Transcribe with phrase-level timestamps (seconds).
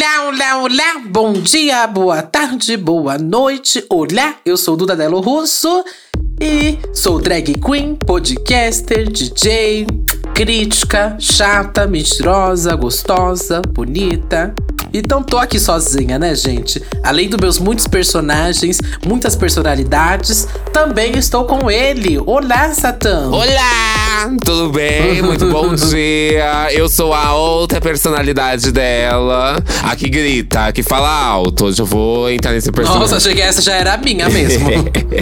[0.00, 5.84] Olá, olá, olá, bom dia, boa tarde, boa noite, olá, eu sou Duda Delo Russo
[6.40, 9.86] e sou drag queen, podcaster, DJ,
[10.34, 14.54] crítica, chata, mentirosa, gostosa, bonita.
[14.92, 16.82] Então tô aqui sozinha, né, gente?
[17.02, 22.18] Além dos meus muitos personagens, muitas personalidades, também estou com ele.
[22.26, 23.28] Olá, Satã!
[23.28, 24.28] Olá!
[24.44, 25.22] Tudo bem?
[25.22, 26.72] Muito bom dia!
[26.72, 29.62] Eu sou a outra personalidade dela.
[29.84, 31.66] A que grita, a que fala alto.
[31.66, 33.00] Hoje eu vou entrar nesse personagem.
[33.02, 34.68] Nossa, achei que essa já era a minha mesmo.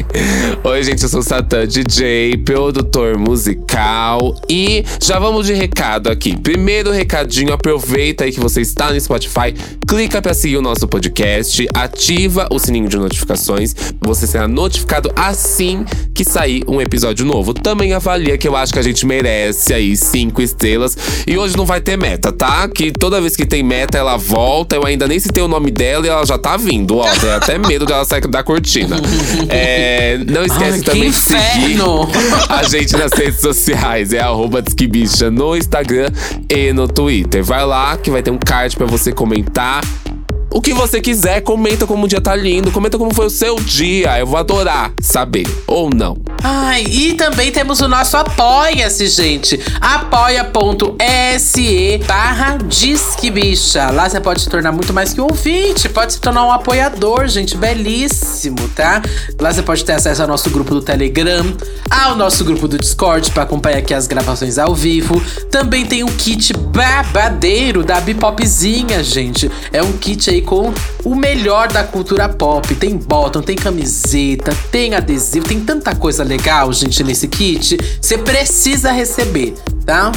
[0.65, 4.35] Oi, gente, eu sou o Satã DJ, produtor musical.
[4.49, 6.37] E já vamos de recado aqui.
[6.37, 11.67] Primeiro recadinho, aproveita aí que você está no Spotify clica para seguir o nosso podcast,
[11.75, 17.55] ativa o sininho de notificações, você será notificado assim que sair um episódio novo.
[17.55, 20.97] Também avalia que eu acho que a gente merece aí cinco estrelas.
[21.27, 22.69] E hoje não vai ter meta, tá?
[22.69, 26.07] Que toda vez que tem meta ela volta, eu ainda nem citei o nome dela
[26.07, 26.97] e ela já tá vindo.
[26.99, 28.97] Ó, tem até medo dela sair da cortina.
[29.49, 31.79] É, não esquece Ai, também de seguir
[32.49, 34.13] a gente nas redes sociais.
[34.13, 34.63] É arroba
[35.33, 36.11] no Instagram
[36.51, 37.43] e no Twitter.
[37.43, 39.81] Vai lá que vai ter um card pra você comentar tá?
[40.51, 43.57] O que você quiser, comenta como o dia tá lindo, comenta como foi o seu
[43.57, 44.19] dia.
[44.19, 45.47] Eu vou adorar saber.
[45.67, 46.17] Ou não.
[46.43, 49.61] Ai, e também temos o nosso Apoia-se, gente.
[49.81, 51.19] apoia.se
[52.07, 53.91] barra Disque Bicha.
[53.91, 55.87] Lá você pode se tornar muito mais que um ouvinte.
[55.89, 57.55] Pode se tornar um apoiador, gente.
[57.57, 59.03] Belíssimo, tá?
[59.39, 61.45] Lá você pode ter acesso ao nosso grupo do Telegram,
[61.91, 65.21] ao nosso grupo do Discord para acompanhar aqui as gravações ao vivo.
[65.51, 69.51] Também tem um kit babadeiro da Bipopzinha, gente.
[69.73, 70.73] É um kit aí com
[71.05, 72.75] o melhor da cultura pop.
[72.75, 77.77] Tem bottom, tem camiseta, tem adesivo, tem tanta coisa legal, gente, nesse kit.
[78.01, 79.55] Você precisa receber,
[79.85, 80.13] tá?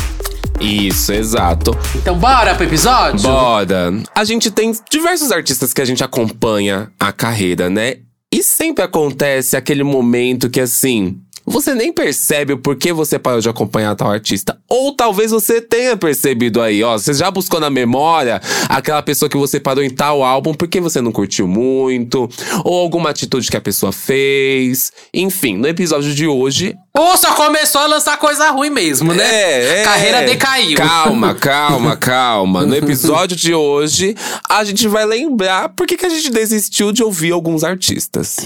[0.60, 1.76] Isso, exato.
[1.96, 3.22] Então bora pro episódio?
[3.22, 3.94] Bora!
[4.14, 7.96] A gente tem diversos artistas que a gente acompanha a carreira, né?
[8.34, 11.18] E sempre acontece aquele momento que assim.
[11.52, 14.58] Você nem percebe o porquê você parou de acompanhar tal artista.
[14.70, 16.98] Ou talvez você tenha percebido aí, ó.
[16.98, 21.02] Você já buscou na memória aquela pessoa que você parou em tal álbum porque você
[21.02, 22.30] não curtiu muito.
[22.64, 24.94] Ou alguma atitude que a pessoa fez.
[25.14, 26.74] Enfim, no episódio de hoje.
[26.98, 29.24] Ou só começou a lançar coisa ruim mesmo, né?
[29.24, 29.84] É, é.
[29.84, 30.78] Carreira decaiu.
[30.78, 32.66] Calma, calma, calma.
[32.66, 34.16] No episódio de hoje,
[34.50, 38.38] a gente vai lembrar por que, que a gente desistiu de ouvir alguns artistas.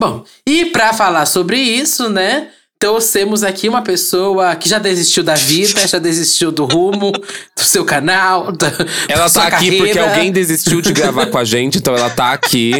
[0.00, 2.52] Bom, e pra falar sobre isso, né?
[2.80, 7.84] Trouxemos aqui uma pessoa que já desistiu da vida, já desistiu do rumo, do seu
[7.84, 8.68] canal, da,
[9.08, 9.84] Ela da tá sua aqui carreira.
[9.84, 12.72] porque alguém desistiu de gravar com a gente, então ela tá aqui.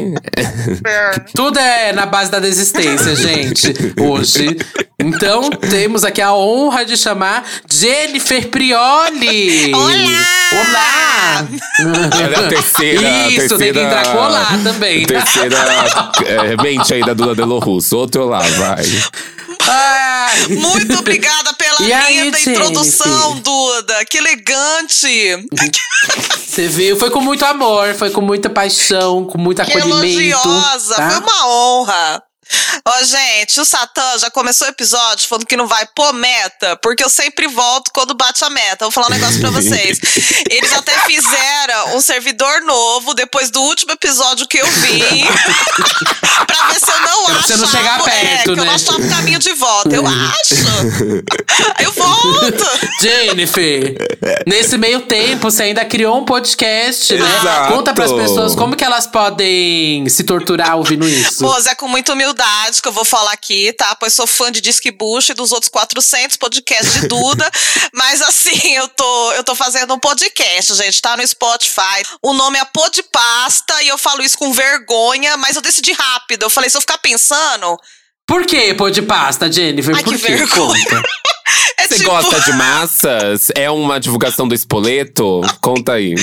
[1.35, 4.57] Tudo é na base da desistência, gente, hoje.
[5.01, 9.73] Então, temos aqui a honra de chamar Jennifer Prioli.
[9.75, 10.39] Olá!
[10.53, 11.49] Olá!
[12.23, 13.29] Ela é a terceira.
[13.31, 15.05] Isso, tem que entrar colar também.
[15.05, 15.57] Terceira
[16.25, 17.97] é, mente aí da Duda Delo Russo.
[17.97, 18.85] Outro lá, vai.
[19.71, 20.49] Ai.
[20.49, 22.67] Muito obrigada pela E aí, linda Jennifer?
[22.69, 24.05] introdução, Duda.
[24.07, 25.47] Que elegante.
[26.47, 26.97] Você viu?
[26.97, 30.05] Foi com muito amor, foi com muita paixão, com muito Que acolhimento.
[30.41, 30.95] elogiosa.
[30.97, 31.11] tá?
[31.11, 32.23] Foi uma honra.
[32.87, 37.05] Ó, gente, o Satã já começou o episódio falando que não vai pôr meta, porque
[37.05, 38.85] eu sempre volto quando bate a meta.
[38.87, 39.99] Vou falar um negócio pra vocês.
[40.49, 45.03] Eles até fizeram um servidor novo depois do último episódio que eu vi.
[46.47, 47.47] pra ver se eu não Pra acho.
[47.49, 48.65] você não chegar perto, é, que eu né?
[48.65, 49.95] não achava o caminho de volta.
[49.95, 50.55] Eu acho.
[51.77, 52.65] Aí eu volto.
[53.03, 53.97] Jennifer,
[54.47, 57.37] nesse meio tempo, você ainda criou um podcast, né?
[57.41, 57.73] Exato.
[57.73, 61.45] Conta pras pessoas como que elas podem se torturar ouvindo isso.
[61.45, 62.38] Pô, é com muita humildade
[62.83, 63.95] que eu vou falar aqui, tá?
[63.95, 67.51] Pois sou fã de Disque Bush e dos outros 400 podcasts de Duda.
[67.93, 72.03] mas assim, eu tô, eu tô fazendo um podcast, gente, tá no Spotify.
[72.23, 76.45] O nome é Podpasta e eu falo isso com vergonha, mas eu decidi rápido.
[76.45, 77.79] Eu falei, se eu ficar pensando.
[78.27, 79.97] Por que pô de pasta, Jennifer?
[79.97, 80.85] Ai, Por que vergonha.
[80.85, 81.03] Conta.
[81.89, 83.49] Você tipo, gosta de massas?
[83.55, 85.41] É uma divulgação do Espoleto?
[85.61, 86.15] Conta aí.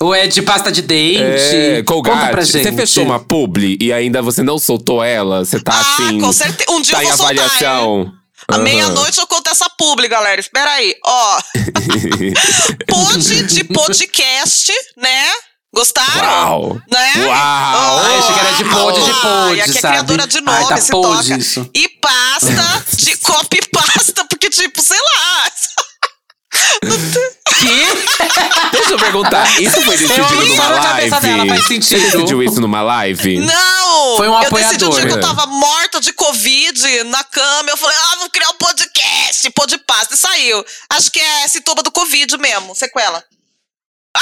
[0.00, 1.22] Ou é de pasta de dente?
[1.22, 2.46] É, Conta pra Colgate.
[2.52, 2.64] gente.
[2.64, 5.44] Você fechou uma publi e ainda você não soltou ela?
[5.44, 6.18] Você tá Ah, assim.
[6.20, 6.70] com certeza.
[6.70, 8.12] Um dia tá eu vou soltar, avaliação.
[8.48, 10.38] À meia-noite eu conto essa publi, galera.
[10.40, 10.94] Espera aí.
[11.04, 11.38] Ó,
[12.88, 15.30] pod de podcast, né?
[15.74, 16.28] Gostaram?
[16.28, 16.80] Uau!
[16.88, 17.12] Né?
[17.26, 17.32] Uau!
[17.32, 19.94] Ah, achei que era de pod, de pod, Ai, aqui é sabe?
[19.94, 21.36] criadora de Ai, nome, tá se pod toca.
[21.40, 21.68] isso.
[21.74, 25.50] E pasta de copy pasta, porque tipo, sei lá.
[27.58, 28.70] Que?
[28.70, 30.86] Deixa eu perguntar, isso foi decidido Eu numa live?
[30.86, 33.38] cabeça dela, faz Você decidiu isso numa live?
[33.38, 34.16] Não!
[34.16, 35.30] Foi um Eu decidi um dia que apoiador.
[35.30, 37.70] eu tava morta de Covid na cama.
[37.70, 40.14] Eu falei, ah, vou criar um podcast, pod pasta.
[40.14, 40.64] E saiu.
[40.90, 43.24] Acho que é sintoma do Covid mesmo, sequela.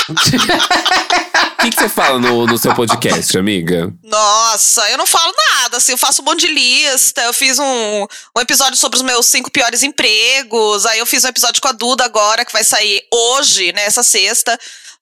[0.09, 3.93] O que, que você fala no, no seu podcast, amiga?
[4.03, 8.07] Nossa, eu não falo nada, assim, eu faço um monte de lista, eu fiz um,
[8.37, 11.73] um episódio sobre os meus cinco piores empregos, aí eu fiz um episódio com a
[11.73, 14.59] Duda agora, que vai sair hoje, né, essa sexta,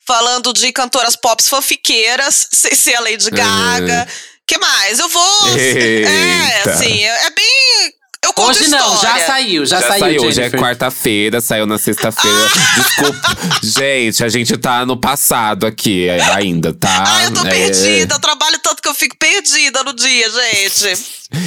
[0.07, 4.09] falando de cantoras pop fanfiqueiras, sem ser a Lady Gaga.
[4.47, 4.99] que mais?
[4.99, 5.49] Eu vou.
[5.57, 6.71] É, Eita.
[6.73, 8.00] assim, é bem.
[8.23, 9.27] Eu conto Hoje não, já história.
[9.27, 10.01] saiu, já, Já, saiu.
[10.01, 12.49] saiu, hoje é quarta-feira, saiu na sexta-feira.
[12.77, 13.37] Desculpa.
[13.63, 17.05] Gente, a gente tá no passado aqui ainda, tá?
[17.07, 17.51] Ah, eu tô É.
[17.51, 18.15] perdida.
[18.17, 21.03] Eu trabalho tanto que eu fico perdida no dia, gente.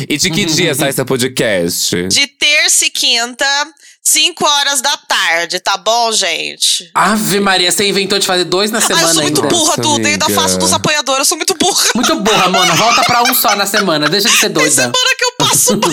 [0.10, 2.08] E de que dia sai esse podcast?
[2.08, 3.46] De terça e quinta,
[4.02, 6.90] 5 horas da tarde, tá bom, gente?
[6.96, 9.56] Ave Maria, você inventou de fazer dois na Ah, semana eu sou muito ainda.
[9.56, 10.08] burra, Duda.
[10.08, 11.86] Ainda faço dos apoiadores, eu sou muito burra.
[11.94, 12.74] Muito burra, mano.
[12.76, 14.10] Volta pra um só na semana.
[14.10, 14.72] Deixa de ser Tem doida.
[14.72, 15.92] semana que eu passo mal.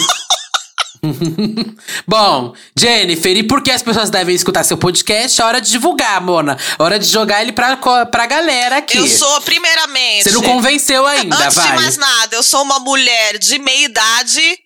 [2.06, 5.40] Bom, Jennifer, e por que as pessoas devem escutar seu podcast?
[5.40, 6.58] É hora de divulgar, Mona.
[6.78, 7.76] É hora de jogar ele pra,
[8.06, 8.98] pra galera aqui.
[8.98, 10.24] Eu sou, primeiramente.
[10.24, 11.68] Você não convenceu ainda, Antes vai.
[11.68, 14.58] de mais nada, eu sou uma mulher de meia idade,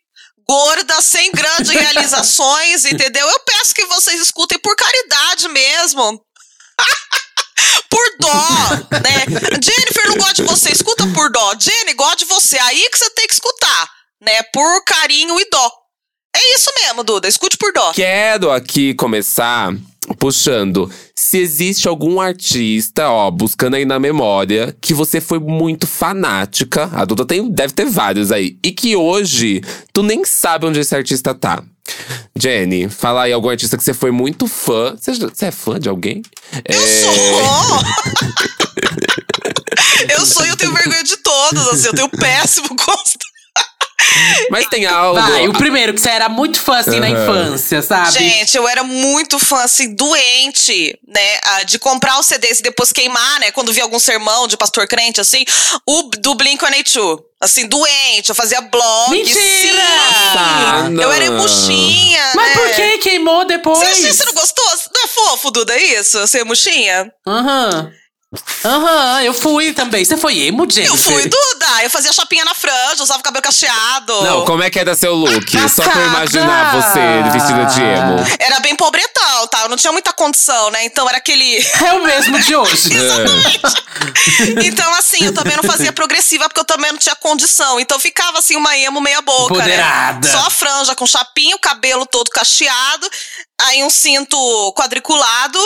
[0.48, 3.26] gorda, sem grandes realizações, entendeu?
[3.28, 6.20] Eu peço que vocês escutem por caridade mesmo.
[7.88, 8.48] por dó,
[9.00, 9.24] né?
[9.62, 11.54] Jennifer não gosta de você, escuta por dó.
[11.58, 13.88] Jenny gosta de você, aí que você tem que escutar,
[14.20, 14.42] né?
[14.52, 15.83] Por carinho e dó.
[16.34, 17.92] É isso mesmo, Duda, escute por dó.
[17.92, 19.72] Quero aqui começar
[20.18, 20.90] puxando.
[21.14, 26.90] Se existe algum artista, ó, buscando aí na memória, que você foi muito fanática.
[26.92, 28.58] A Duda tem, deve ter vários aí.
[28.62, 31.62] E que hoje tu nem sabe onde esse artista tá.
[32.36, 34.96] Jenny, fala aí algum artista que você foi muito fã.
[34.98, 35.12] Você,
[35.46, 36.22] é fã de alguém?
[36.64, 37.12] Eu É, sou!
[40.18, 43.33] eu sou e eu tenho vergonha de todos, assim, eu tenho péssimo gosto.
[44.50, 45.20] Mas tem algo.
[45.20, 47.22] Vai, o primeiro, que você era muito fã assim na Aham.
[47.22, 48.12] infância, sabe?
[48.12, 51.64] Gente, eu era muito fã, assim, doente, né?
[51.66, 53.50] De comprar os CDs e depois queimar, né?
[53.50, 55.44] Quando via algum sermão de pastor crente, assim,
[55.86, 57.20] o do Blink-182.
[57.40, 59.10] Assim, doente, eu fazia blog.
[59.10, 59.38] Mentira!
[59.38, 59.78] sim.
[60.38, 62.54] Ah, eu era emuxinha, Mas né?
[62.54, 63.78] por que queimou depois?
[63.78, 64.64] Você, você não gostou?
[64.94, 66.26] Não é fofo, Duda, isso?
[66.26, 67.12] Ser emuxinha?
[67.26, 67.92] Aham.
[68.64, 70.04] Aham, eu fui também.
[70.04, 70.96] Você foi emo, Jennifer?
[70.96, 74.22] Eu fui Duda, eu fazia chapinha na franja, usava cabelo cacheado.
[74.22, 75.52] Não, como é que era seu look?
[75.68, 78.16] Só pra eu imaginar você vestida de emo.
[78.38, 79.62] Era bem pobretão, tá?
[79.62, 80.84] Eu não tinha muita condição, né?
[80.84, 81.58] Então era aquele.
[81.84, 82.88] É o mesmo de hoje.
[84.24, 84.66] É.
[84.66, 87.78] Então, assim, eu também não fazia progressiva porque eu também não tinha condição.
[87.78, 89.54] Então ficava assim, uma emo meia boca.
[89.54, 90.26] Empoderada.
[90.26, 90.32] Né?
[90.32, 93.08] Só a franja com chapinho, o cabelo todo cacheado,
[93.60, 94.36] aí um cinto
[94.76, 95.58] quadriculado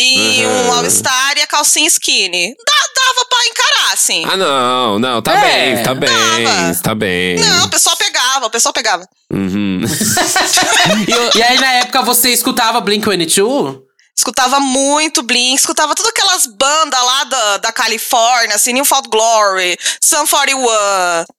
[0.00, 0.66] e Uhum.
[0.68, 2.54] um all-star e a calcinha skinny.
[2.56, 4.24] Dá- dava pra encarar, assim.
[4.24, 6.08] Ah, não, não, tá É, bem, tá bem,
[6.44, 6.74] dava.
[6.82, 7.38] tá bem.
[7.38, 9.06] Não, o pessoal pegava, o pessoal pegava.
[9.32, 9.80] Uhum.
[11.34, 13.80] E E aí, na época, você escutava Blink-182?
[14.16, 19.78] Escutava muito Blink, escutava todas aquelas bandas lá da, da Califórnia, assim, New Found Glory,
[19.98, 20.60] Sun 41,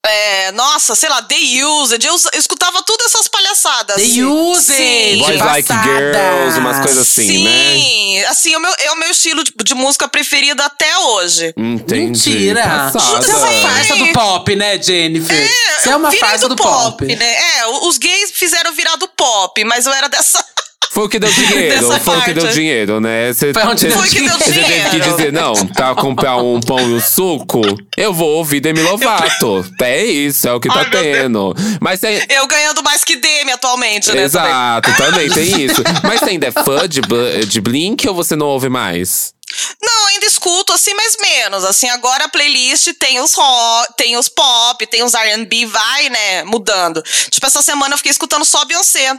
[0.03, 3.97] é, nossa, sei lá, The Used, eu, eu escutava todas essas palhaçadas.
[3.97, 4.23] The assim.
[4.23, 4.75] Used!
[4.75, 5.17] Sim.
[5.19, 5.83] Boys Like Passada.
[5.83, 7.51] Girls, umas coisas assim, né?
[7.51, 11.53] Sim, assim, é o meu, é o meu estilo de, de música preferido até hoje.
[11.55, 12.29] Entendi.
[12.31, 12.63] Mentira!
[12.63, 13.21] Passada.
[13.21, 15.49] Você é uma farsa do pop, né, Jennifer?
[15.79, 17.05] Você é uma farsa do, pop.
[17.05, 17.59] né?
[17.59, 20.43] É, os gays fizeram virar do pop, mas eu era dessa.
[20.89, 22.55] Foi o que deu dinheiro, foi o que deu parte.
[22.55, 23.31] dinheiro, né?
[23.33, 25.15] Cê, Foi onde cê- Foi que deu Você teve que dinheiro.
[25.15, 27.61] dizer, não, pra comprar um pão e um suco,
[27.95, 29.65] eu vou ouvir Demi Lovato.
[29.81, 31.03] É isso, é o que tá Ai, Deus.
[31.17, 31.55] tendo.
[31.79, 32.21] Mas tem.
[32.29, 34.23] Eu ganhando mais que Demi atualmente, né?
[34.23, 35.81] Exato, também tem isso.
[36.03, 36.99] Mas você ainda é fã de,
[37.47, 39.33] de Blink ou você não ouve mais?
[39.81, 41.63] Não, ainda escuto, assim, mas menos.
[41.63, 46.43] Assim, agora a playlist tem os rock, tem os pop, tem os R&B, vai, né,
[46.43, 47.01] mudando.
[47.29, 49.17] Tipo, essa semana eu fiquei escutando só Beyoncé.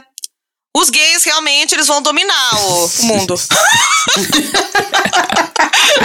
[0.75, 3.35] Os gays, realmente, eles vão dominar o, o mundo.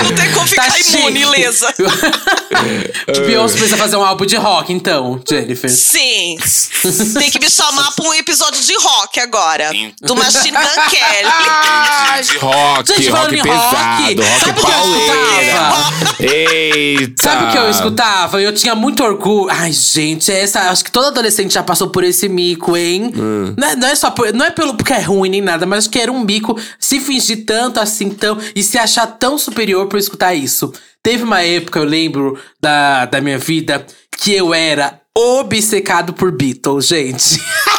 [0.02, 1.36] Não tem como ficar Tá imune, chique.
[1.36, 1.74] ilesa.
[3.12, 5.70] Que Beyoncé precisa fazer um álbum de rock, então, Jennifer.
[5.70, 6.36] Sim.
[7.18, 9.70] Tem que me chamar pra um episódio de rock agora.
[10.02, 11.30] Do Machine Gun Kelly.
[11.32, 15.70] Ai, De rock, Gente, falando rock pesado, rock, rock, sabe o que eu pauleira.
[16.20, 17.22] Eita!
[17.22, 18.40] Sabe o que eu escutava?
[18.42, 19.48] Eu tinha muito orgulho.
[19.50, 23.12] Ai, gente, essa, acho que todo adolescente já passou por esse mico, hein?
[23.56, 25.86] Não, é, não é só por- não é pelo porque é ruim nem nada, mas
[25.86, 29.98] que era um mico se fingir tanto assim, tão e se achar tão superior por
[29.98, 30.72] escutar isso.
[31.02, 33.86] Teve uma época, eu lembro da, da minha vida,
[34.18, 37.40] que eu era obcecado por Beatles, gente.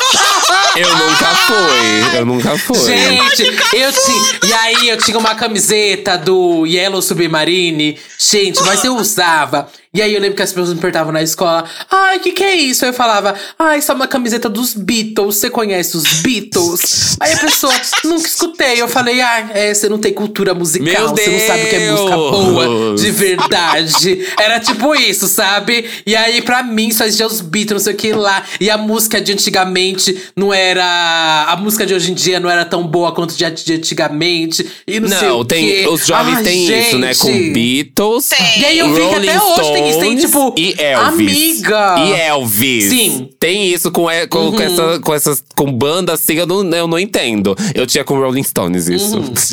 [0.75, 2.79] Eu nunca fui, eu nunca fui.
[2.79, 4.39] Gente, eu tinha.
[4.45, 7.97] E aí eu tinha uma camiseta do Yellow Submarine.
[8.17, 9.67] Gente, mas eu usava.
[9.91, 12.43] E aí eu lembro que as pessoas me perguntavam na escola: Ai, o que, que
[12.43, 12.85] é isso?
[12.85, 15.37] Aí eu falava: Ai, isso é uma camiseta dos Beatles.
[15.37, 17.17] Você conhece os Beatles?
[17.19, 17.73] Aí a pessoa,
[18.05, 18.79] nunca escutei.
[18.79, 21.09] Eu falei, ah, é, você não tem cultura musical.
[21.09, 24.27] Você não sabe o que é música boa, de verdade.
[24.39, 25.85] Era tipo isso, sabe?
[26.05, 28.43] E aí, pra mim, só existia os Beatles, não sei o que lá.
[28.59, 31.47] E a música de antigamente não era.
[31.49, 33.43] A música de hoje em dia não era tão boa quanto de
[33.73, 34.69] antigamente.
[34.85, 35.87] E não, sei Não, o tem, quê.
[35.89, 37.11] os jovens têm isso, né?
[37.15, 37.53] Com.
[37.53, 38.59] Beatles, Tem.
[38.59, 40.55] E aí eu vi que Rolling até hoje tem isso, tem tipo.
[40.57, 41.17] e Elvis.
[41.17, 41.95] Amiga!
[41.99, 42.83] E Elvis.
[42.85, 43.29] Sim.
[43.39, 44.51] Tem isso com, é, com, Uhum.
[44.55, 47.55] com, essa, com essas com banda assim, eu não, eu não entendo.
[47.73, 49.17] Eu tinha com Rolling Stones isso.
[49.17, 49.33] Uhum.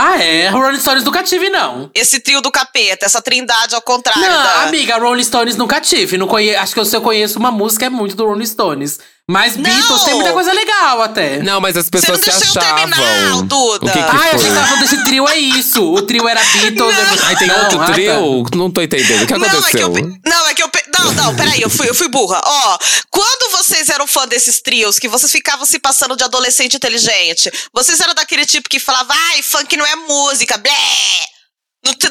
[0.00, 0.48] Ah, é?
[0.50, 1.90] Rolling Stones nunca tive, não.
[1.92, 4.62] Esse trio do capeta, essa trindade ao contrário Não, da.
[4.62, 6.16] amiga, Rolling Stones nunca tive.
[6.16, 6.54] Não conhe...
[6.54, 9.00] Acho que se eu conheço uma música é muito do Rolling Stones.
[9.30, 9.62] Mas Não!
[9.62, 11.42] Beatles tem muita coisa legal até.
[11.42, 12.90] não, mas as Você pessoas não se deixou eu achavam.
[12.90, 13.86] terminar, Duda.
[13.86, 14.28] O que, que Ah, eu foi?
[14.30, 15.92] achei que tava falando desse trio, é isso.
[15.92, 16.72] O trio era Beatles.
[16.96, 17.92] depois- Aí tem Não, outro ah, tá.
[17.92, 18.46] trio?
[18.54, 19.22] Não tô entendendo.
[19.24, 19.80] O que Não, é que aconteceu?
[19.96, 20.20] eu.
[20.24, 20.68] Não, é que eu.
[20.70, 22.40] pe- Não, não, peraí, eu fui, eu fui burra.
[22.42, 22.78] Ó,
[23.10, 28.00] quando vocês eram fã desses trios, que vocês ficavam se passando de adolescente inteligente, vocês
[28.00, 30.72] eram daquele tipo que falava, ai, funk não é música, blé!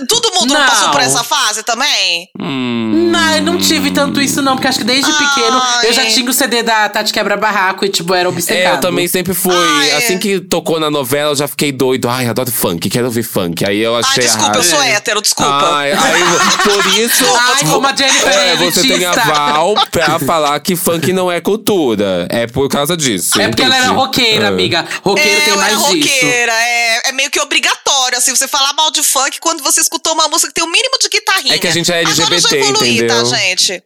[0.07, 0.59] Todo mundo não.
[0.61, 0.67] Não.
[0.69, 2.29] passou por essa fase também?
[2.39, 3.09] Hum.
[3.11, 5.17] Não, eu não tive tanto isso, não, porque acho que desde Ai.
[5.17, 8.57] pequeno eu já tinha o CD da Tati Quebra Barraco e, tipo, era obcecado.
[8.73, 9.53] É, eu também sempre fui.
[9.55, 9.97] Ai, é.
[9.97, 12.07] Assim que tocou na novela, eu já fiquei doido.
[12.09, 13.65] Ai, adoro funk, quero ouvir funk.
[13.65, 14.57] Aí eu Ai, achei desculpa, errado.
[14.57, 15.75] eu sou hétero, desculpa.
[15.75, 16.23] Ai, aí,
[16.63, 17.25] por isso.
[17.37, 21.41] Ai, como a Jennifer É, é você tem aval pra falar que funk não é
[21.41, 22.25] cultura.
[22.29, 23.39] É por causa disso.
[23.39, 23.99] É porque ela era entende?
[23.99, 24.47] roqueira, É.
[24.47, 24.85] amiga.
[25.03, 25.87] Roqueiro É, tem eu mais disso.
[25.87, 30.13] roqueira, é, é meio que obrigatório, assim, você falar mal de funk quando você escutou
[30.13, 31.55] uma música que tem o mínimo de guitarrinha.
[31.55, 33.29] É que a gente é Agora eu já LGBT, evoluí, entendeu?
[33.29, 33.83] tá, gente?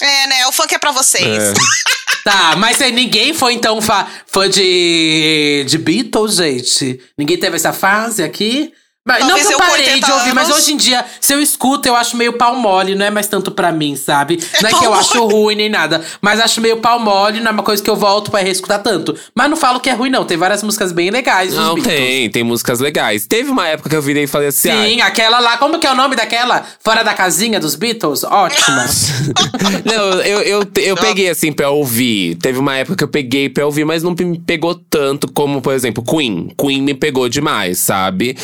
[0.00, 1.24] É, né, o funk é pra vocês.
[1.24, 1.54] É.
[2.22, 7.00] Tá, mas aí ninguém foi então fã, fã de, de Beatles, gente?
[7.16, 8.74] Ninguém teve essa fase aqui?
[9.06, 10.58] Mas, não Talvez que eu parei de 80 ouvir, mas anos.
[10.58, 13.50] hoje em dia, se eu escuto, eu acho meio pau mole, não é mais tanto
[13.50, 14.38] pra mim, sabe?
[14.52, 17.40] É não é que eu pau acho ruim nem nada, mas acho meio pau mole,
[17.40, 19.16] não é uma coisa que eu volto pra reescutar tanto.
[19.34, 20.26] Mas não falo que é ruim, não.
[20.26, 21.96] Tem várias músicas bem legais dos Não, Beatles.
[21.96, 23.26] tem, tem músicas legais.
[23.26, 25.92] Teve uma época que eu virei e falei assim: Sim, aquela lá, como que é
[25.92, 26.62] o nome daquela?
[26.84, 28.22] Fora da casinha dos Beatles?
[28.22, 28.84] Ótima.
[29.84, 32.34] Não, eu, eu, eu peguei assim pra ouvir.
[32.36, 35.72] Teve uma época que eu peguei pra ouvir, mas não me pegou tanto como, por
[35.72, 36.52] exemplo, Queen.
[36.58, 38.36] Queen me pegou demais, sabe?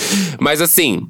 [0.47, 1.01] Mas assim.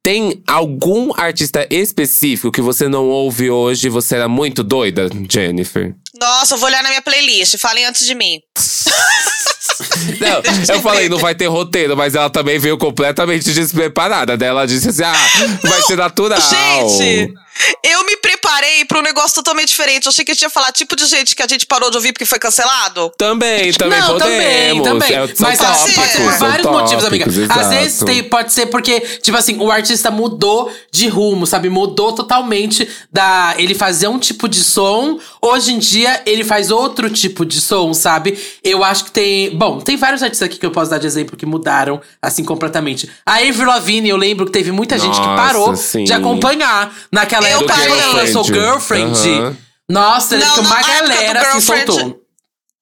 [0.00, 5.96] Tem algum artista específico que você não ouve hoje e você era muito doida, Jennifer?
[6.14, 8.38] Nossa, eu vou olhar na minha playlist, falem antes de mim.
[10.20, 14.36] Não, eu falei, não vai ter roteiro, mas ela também veio completamente despreparada.
[14.36, 16.40] Daí ela disse assim: ah, vai ser natural.
[16.40, 17.34] Gente,
[17.82, 20.06] eu me preparei pra um negócio totalmente diferente.
[20.06, 22.26] Eu achei que tinha falar tipo de gente que a gente parou de ouvir porque
[22.26, 23.12] foi cancelado.
[23.16, 25.08] Também, também não, também, podemos.
[25.08, 25.12] também.
[25.16, 27.24] É, são Mas assim, tópicos, pode ser por vários motivos, amiga.
[27.24, 27.68] tópicos, Às exato.
[27.70, 31.68] vezes tem- pode ser porque, tipo assim, o artista mudou de rumo, sabe?
[31.68, 33.54] Mudou totalmente da.
[33.58, 37.92] Ele fazia um tipo de som, hoje em dia ele faz outro tipo de som,
[37.94, 38.38] sabe?
[38.62, 39.50] Eu acho que tem.
[39.56, 43.10] Bom, tem vários artistas aqui que eu posso dar de exemplo que mudaram, assim, completamente.
[43.24, 46.04] A Avril Lavigne, eu lembro que teve muita gente que parou sim.
[46.04, 49.28] de acompanhar naquela Eu época quando ela lançou Girlfriend.
[49.28, 49.56] Aham.
[49.88, 52.22] Nossa, lembro Não, que uma não, a época do galera se Girlfriend- soltou.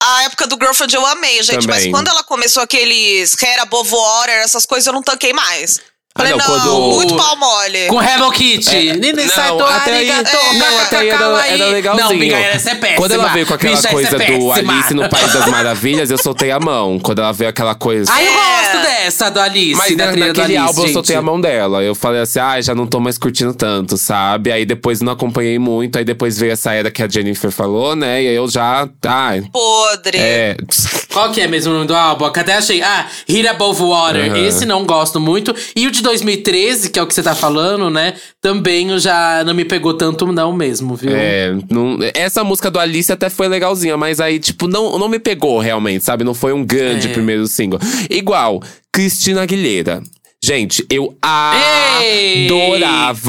[0.02, 1.66] A época do Girlfriend eu amei, gente.
[1.66, 1.90] Mas Também.
[1.92, 5.80] quando ela começou aqueles Hair Above Water, essas coisas, eu não tanquei mais.
[6.16, 7.87] Falei, não, não, quando- muito pau mole.
[7.88, 8.88] Com Hello Kitty.
[8.90, 12.06] É, Nini não, Saito, até aí- não, até aí era- era legalzinho.
[12.09, 12.99] Não, amiga, essa é péssima.
[13.00, 14.52] Quando ela veio com aquela Bicha, coisa essa é do.
[14.52, 17.00] Alice no País das Maravilhas, eu soltei a mão.
[17.00, 18.12] Quando ela veio aquela coisa.
[18.12, 18.37] Aí eu É.
[18.37, 20.92] gosto dessa do Alice, Mas da na, trilha do naquele Alice, álbum eu gente.
[20.94, 21.83] soltei a mão dela.
[21.83, 24.52] Eu falei assim, ah, já não tô mais curtindo tanto, sabe?
[24.52, 25.99] Aí depois não acompanhei muito.
[25.99, 28.23] Aí depois veio essa era que a Jennifer falou, né?
[28.23, 28.88] E aí eu já.
[29.04, 29.42] Ai.
[29.52, 30.16] Podre.
[30.16, 30.56] É.
[31.14, 32.25] Qual que é mesmo o nome do álbum?
[32.26, 32.83] Até achei.
[32.83, 34.30] Ah, Hit Above Water.
[34.33, 34.37] Aham.
[34.47, 35.54] Esse não gosto muito.
[35.76, 38.14] E o de 2013, que é o que você tá falando, né?
[38.42, 41.12] Também eu já não me pegou tanto não mesmo, viu?
[41.14, 45.18] É, não- essa música do Alice até foi legalzinha, mas aí, tipo, não, não me
[45.21, 46.25] pegou realmente, sabe?
[46.25, 47.12] Não foi um grande É.
[47.12, 47.78] primeiro single.
[48.11, 48.61] Igual,
[48.92, 50.02] Cristina Aguilera.
[50.47, 52.03] Gente, eu adorava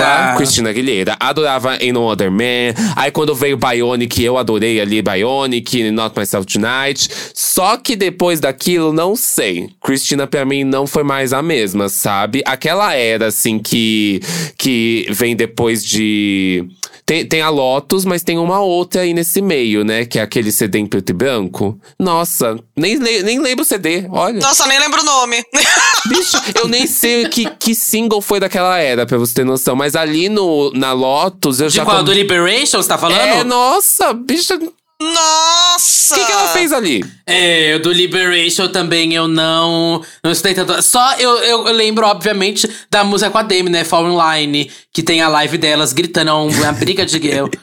[0.03, 0.33] Eita.
[0.35, 1.15] Cristina Aguilera.
[1.17, 2.73] Adorava Ain't No Other Man.
[2.93, 7.07] Aí quando veio Bionic, eu adorei ali Bionic, Not Myself Tonight.
[7.33, 9.69] Só que depois daquilo, não sei.
[9.81, 12.43] Cristina pra mim não foi mais a mesma, sabe?
[12.45, 14.19] Aquela era, assim, que,
[14.57, 16.65] que vem depois de…
[17.05, 20.05] Tem, tem a Lotus, mas tem uma outra aí nesse meio, né?
[20.05, 21.79] Que é aquele CD em preto e branco.
[21.99, 24.39] Nossa, nem, nem lembro o CD, olha.
[24.39, 25.43] Nossa, nem lembro o nome.
[26.09, 29.75] Bicho, eu nem sei que, que single foi daquela era, pra você ter noção.
[29.75, 31.85] Mas ali no, na Lotus, eu De já.
[31.85, 31.97] qual?
[31.97, 33.19] com- Do Liberation, você tá falando?
[33.19, 34.53] É, nossa, bicho.
[35.01, 36.15] Nossa!
[36.15, 37.03] O que, que ela fez ali?
[37.27, 40.01] É, o do Liberation também eu não.
[40.23, 40.81] Não estudei tanto.
[40.81, 43.83] Só eu, eu, eu lembro, obviamente, da música com a Demi, né?
[43.83, 47.19] Fall Online, que tem a live delas gritando uma briga de.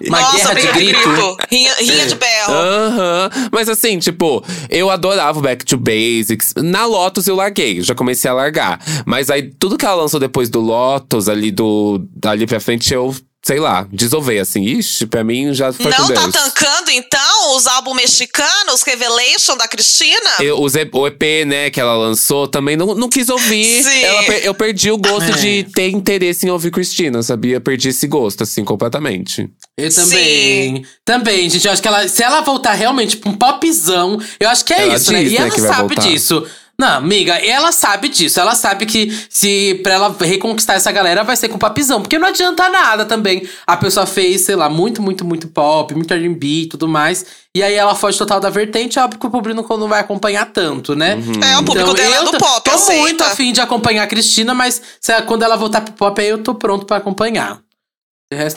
[0.07, 1.09] Uma Nossa, guerra de briga de grito.
[1.09, 1.37] grito.
[1.51, 2.53] Rinha, rinha de berro.
[2.53, 3.31] Aham.
[3.51, 6.53] Mas assim, tipo, eu adorava o Back to Basics.
[6.57, 8.79] Na Lotus eu larguei, já comecei a largar.
[9.07, 12.05] Mas aí tudo que ela lançou depois do Lotus, ali do.
[12.27, 13.15] ali pra frente, eu.
[13.45, 14.63] Sei lá, desovei assim.
[14.63, 19.67] Ixi, pra mim já foi Não com tá tancando, então, os álbuns mexicanos, Revelation da
[19.67, 20.31] Cristina?
[20.41, 23.83] Eu, os E- o EP, né, que ela lançou, também não, não quis ouvir.
[23.83, 24.01] Sim.
[24.05, 25.37] Ela eu perdi o gosto É.
[25.39, 27.61] de ter interesse em ouvir Cristina, sabia?
[27.61, 29.51] Perdi esse gosto, assim, completamente.
[29.77, 30.87] Eu também.
[31.05, 31.67] Também, gente.
[31.67, 34.83] Eu acho que ela, se ela voltar realmente pra um popzão, eu acho que é
[34.83, 35.25] Ela isso, né?
[35.25, 36.03] diz, E né, ela sabe voltar.
[36.03, 36.47] disso.
[36.83, 38.41] Não, amiga, ela sabe disso.
[38.41, 42.01] Ela sabe que se pra ela reconquistar essa galera vai ser com popzão.
[42.03, 43.49] Porque não adianta nada também.
[43.65, 47.25] A pessoa fez, sei lá, muito, muito, muito pop, muito R&B e tudo mais.
[47.55, 50.97] E aí ela foge total da vertente, óbvio que o público não vai acompanhar tanto,
[50.97, 51.19] né?
[51.53, 53.01] É, o público dela é eu do tô- pop, Tô aceita.
[53.01, 56.29] muito afim de acompanhar a Cristina, mas se ela- quando ela voltar pro pop, aí
[56.29, 57.61] eu tô pronto pra acompanhar.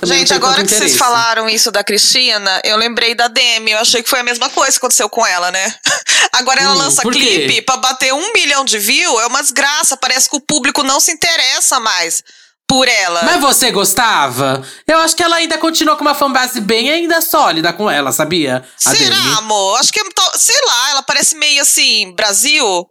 [0.04, 3.72] Gente, agora que vocês falaram isso da Cristina, eu lembrei da Demi.
[3.72, 5.74] Eu achei que foi a mesma coisa que aconteceu com ela, né?
[6.34, 9.96] Agora ela Hum, lança clipe pra bater um milhão de views, é uma desgraça.
[9.96, 12.24] Parece que o público não se interessa mais
[12.68, 13.24] por ela.
[13.24, 14.62] Mas você gostava?
[14.88, 18.64] Eu acho que ela ainda continua com uma fanbase bem ainda sólida com ela, sabia?
[18.86, 19.38] A Será, Demi.
[19.38, 19.80] amor?
[19.80, 20.04] Acho que, é
[20.36, 22.88] sei lá, ela parece meio assim, Brasil.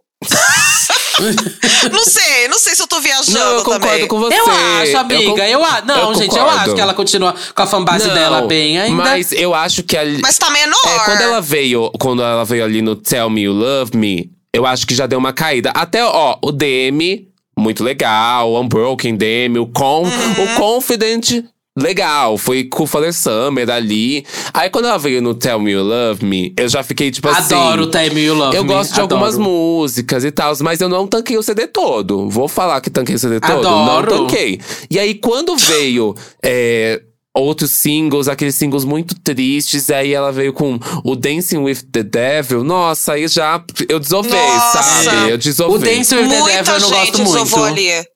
[1.91, 4.07] Não sei, não sei se eu tô viajando Não, eu concordo também.
[4.07, 4.35] com você.
[4.39, 4.45] Eu
[4.81, 5.47] acho, amiga.
[5.47, 5.85] Eu, acho.
[5.85, 6.59] Não, eu gente, eu concordo.
[6.61, 8.95] acho que ela continua com a fanbase Não, dela bem ainda.
[9.03, 10.75] Mas eu acho que a, Mas tá menor.
[10.85, 14.65] É, quando ela veio, quando ela veio ali no Tell Me You Love Me, eu
[14.65, 15.71] acho que já deu uma caída.
[15.71, 18.51] Até, ó, o DM, muito legal.
[18.51, 20.43] O Unbroken DM, o, Con, Uhum.
[20.43, 21.43] o Confident,
[21.77, 22.37] legal.
[22.37, 24.25] Foi com o Father Summer ali.
[24.53, 27.53] Aí quando ela veio no Tell Me You Love Me, eu já fiquei tipo assim.
[27.55, 29.15] Adoro o Time You Love Eu Me, gosto de adoro.
[29.15, 32.29] algumas músicas e tal, mas eu não tanquei o CD todo.
[32.29, 33.67] Vou falar que tanquei o CD todo.
[33.67, 34.11] Adoro.
[34.15, 34.59] Não tanquei.
[34.89, 37.01] E aí, quando veio é,
[37.33, 42.63] outros singles, aqueles singles muito tristes, aí ela veio com o Dancing with the Devil.
[42.63, 44.81] Nossa, aí já eu desovei, Nossa.
[45.03, 45.29] sabe?
[45.31, 45.95] Eu O desovei.
[45.97, 47.63] Dance with the Muita Devil eu não gente gosto muito.
[47.65, 48.14] ali.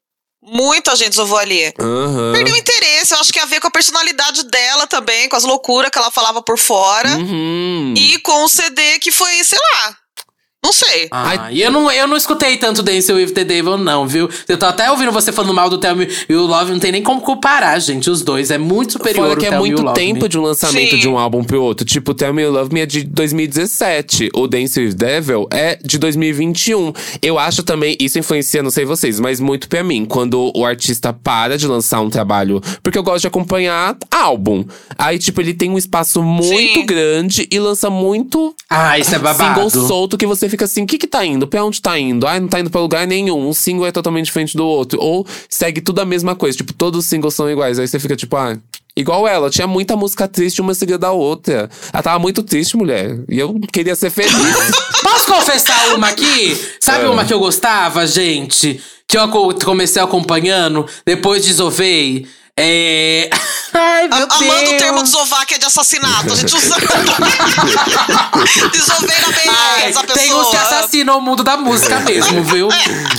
[0.52, 1.74] Muita gente desovou ali.
[1.80, 2.34] Aham.
[2.34, 5.92] Perdeu interesse, eu acho que a ver com a personalidade dela também, com as loucuras
[5.92, 7.10] que ela falava por fora.
[7.18, 7.94] Uhum.
[7.96, 9.98] E com o CD que foi, sei lá.
[10.62, 11.08] Não sei.
[11.10, 14.30] Ah, e eu não, eu não escutei tanto Dance with the Devil, não, viu?
[14.48, 17.02] Eu tô até ouvindo você falando mal do Tell Me You Love, não tem nem
[17.02, 18.10] como comparar, gente.
[18.10, 20.28] Os dois é muito superior Fora o que é muito tempo Me.
[20.30, 20.98] de um lançamento Sim.
[20.98, 21.86] de um álbum pro outro.
[21.86, 24.32] Tipo, Tell Me You Love Me é de 2017.
[24.36, 26.92] O Dance with Devil é de 2021.
[27.22, 30.04] Eu acho também, isso influencia, não sei vocês, mas muito pra mim.
[30.06, 32.62] Quando o artista para de lançar um trabalho.
[32.84, 34.66] Porque eu gosto de acompanhar álbum.
[34.98, 36.86] Aí, tipo, ele tem um espaço muito Sim.
[36.86, 39.70] grande e lança muito Ah, isso é babado.
[39.70, 41.48] single solto que você fica assim: o que que tá indo?
[41.48, 42.26] Pra onde tá indo?
[42.28, 43.48] Ai, não tá indo pra lugar nenhum.
[43.48, 45.00] Um single é totalmente diferente do outro.
[45.02, 46.58] Ou segue tudo a mesma coisa.
[46.58, 47.80] Tipo, todos os singles são iguais.
[47.80, 48.58] Aí você fica tipo, ah.
[48.98, 51.70] Igual ela, tinha muita música triste uma seguida da outra.
[51.94, 53.18] Ela tava muito triste, mulher.
[53.30, 54.34] E eu queria ser feliz.
[55.02, 56.60] Posso confessar uma aqui?
[56.82, 57.08] Sabe É.
[57.10, 58.82] uma que eu gostava, gente?
[59.08, 62.28] Que eu co- comecei acompanhando, depois desovei?
[62.62, 63.30] É.
[63.72, 64.82] Ai, meu A- Amando o Deus.
[64.82, 66.34] termo desovar, que é de assassinato.
[66.34, 66.76] A gente usa.
[68.72, 70.18] Desovei na Ai, beleza, a pessoa.
[70.20, 72.68] tem uns que assassinam o mundo da música mesmo, viu?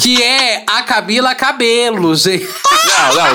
[0.01, 2.49] que é a Camila Cabelo, gente.
[2.85, 3.33] não, não,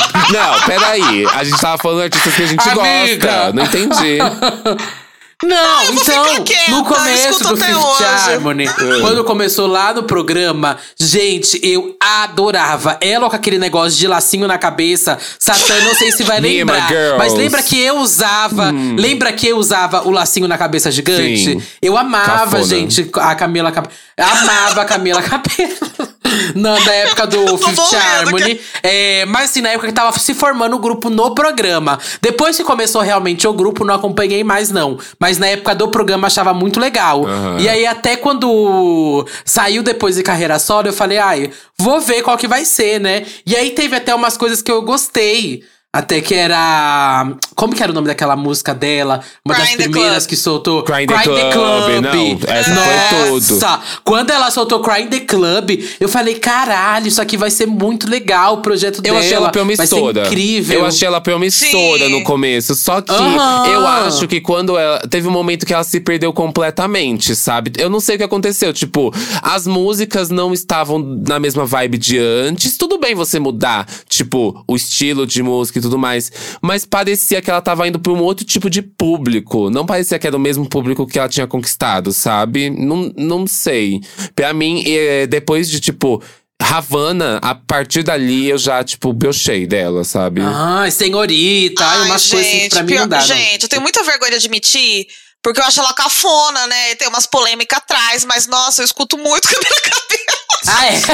[0.54, 1.26] não, peraí.
[1.34, 3.28] A gente tava falando de artistas que a gente Amiga.
[3.28, 3.54] gosta.
[3.54, 4.18] Não entendi.
[5.44, 8.02] Não, vou então, quieta, no começo do Fifth.
[8.02, 8.66] Harmony,
[9.02, 12.98] quando começou lá no programa, gente, eu adorava.
[13.02, 16.90] Ela com aquele negócio de lacinho na cabeça, Satã, não sei se vai lembrar.
[17.18, 21.44] Mas lembra que eu usava, lembra que eu usava o lacinho na cabeça gigante?
[21.44, 21.64] Sim.
[21.82, 22.64] Eu amava, Cafona.
[22.64, 23.94] gente, a Camila Cabelo.
[24.18, 26.15] Amava a Camila Cabelo.
[26.56, 28.60] Na, na época do Fifth Harmony.
[28.82, 32.00] É, mas assim, na época que tava se formando o grupo no programa.
[32.22, 34.98] Depois que começou realmente o grupo, não acompanhei mais, não.
[35.20, 37.26] Mas na época do programa achava muito legal.
[37.26, 37.58] Aham.
[37.60, 42.38] E aí, até quando saiu depois de carreira solo, eu falei, ai, vou ver qual
[42.38, 43.26] que vai ser, né?
[43.46, 45.64] E aí teve até umas coisas que eu gostei.
[45.96, 47.26] Até que era.
[47.56, 49.22] Como que era o nome daquela música dela?
[49.46, 50.30] Uma das primeiras Club.
[50.30, 50.84] que soltou.
[50.84, 53.54] Cry in the Club, não, essa foi tudo.
[53.54, 53.80] Nossa!
[54.04, 58.10] Quando ela soltou Cry in the Club, eu falei, caralho, isso aqui vai ser muito
[58.10, 59.20] legal, o projeto Eu dela.
[59.20, 59.88] achei ela promissora.
[59.88, 60.80] Vai ser incrível.
[60.80, 62.12] Eu achei ela promissora Sim.
[62.12, 62.76] no começo.
[62.76, 65.00] Só que eu acho que quando ela.
[65.08, 67.72] Teve um momento que ela se perdeu completamente, sabe?
[67.78, 68.74] Eu não sei o que aconteceu.
[68.74, 72.78] Tipo, as músicas não estavam na mesma vibe de antes.
[72.78, 76.32] Tudo bem você mudar, tipo, o estilo de música e tudo mais.
[76.62, 79.70] Mas parecia que ela tava indo pra um outro tipo de público.
[79.70, 82.70] Não parecia que era o mesmo público que ela tinha conquistado, sabe?
[82.70, 84.02] Não, não sei.
[84.36, 86.22] Pra mim, é, depois de, tipo.
[86.62, 90.42] Havana, a partir dali eu já, tipo, brochei dela, sabe?
[90.42, 91.86] Ai, senhorita.
[91.86, 93.18] Ai, Ai, umas coisas que pra mim pior- não dá.
[93.20, 93.26] não.
[93.26, 95.06] Gente, eu tenho muita vergonha de admitir,
[95.44, 96.92] porque eu acho ela cafona, né?
[96.92, 100.45] E tem umas polêmicas atrás, mas nossa, eu escuto muito Camila Cabello.
[100.68, 101.02] Ah, é?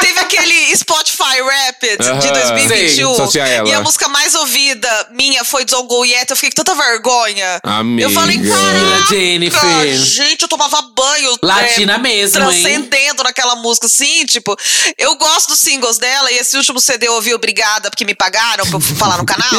[0.00, 2.18] Teve aquele Spotify Rapid de Aham.
[2.18, 3.30] 2021.
[3.30, 3.42] Sei.
[3.66, 6.30] E a música mais ouvida minha foi Don't Go Yet.
[6.30, 7.60] Eu fiquei com tanta vergonha.
[7.62, 8.08] Amiga.
[8.08, 9.98] Eu falei, cara, Jennifer.
[9.98, 11.36] gente, eu tomava banho.
[11.42, 12.62] Latina é, mesmo, hein?
[12.62, 14.56] Transcendendo naquela música, assim, tipo.
[14.96, 18.64] Eu gosto dos singles dela, e esse último CD eu ouvi Obrigada, porque me pagaram
[18.66, 19.48] pra eu falar no canal.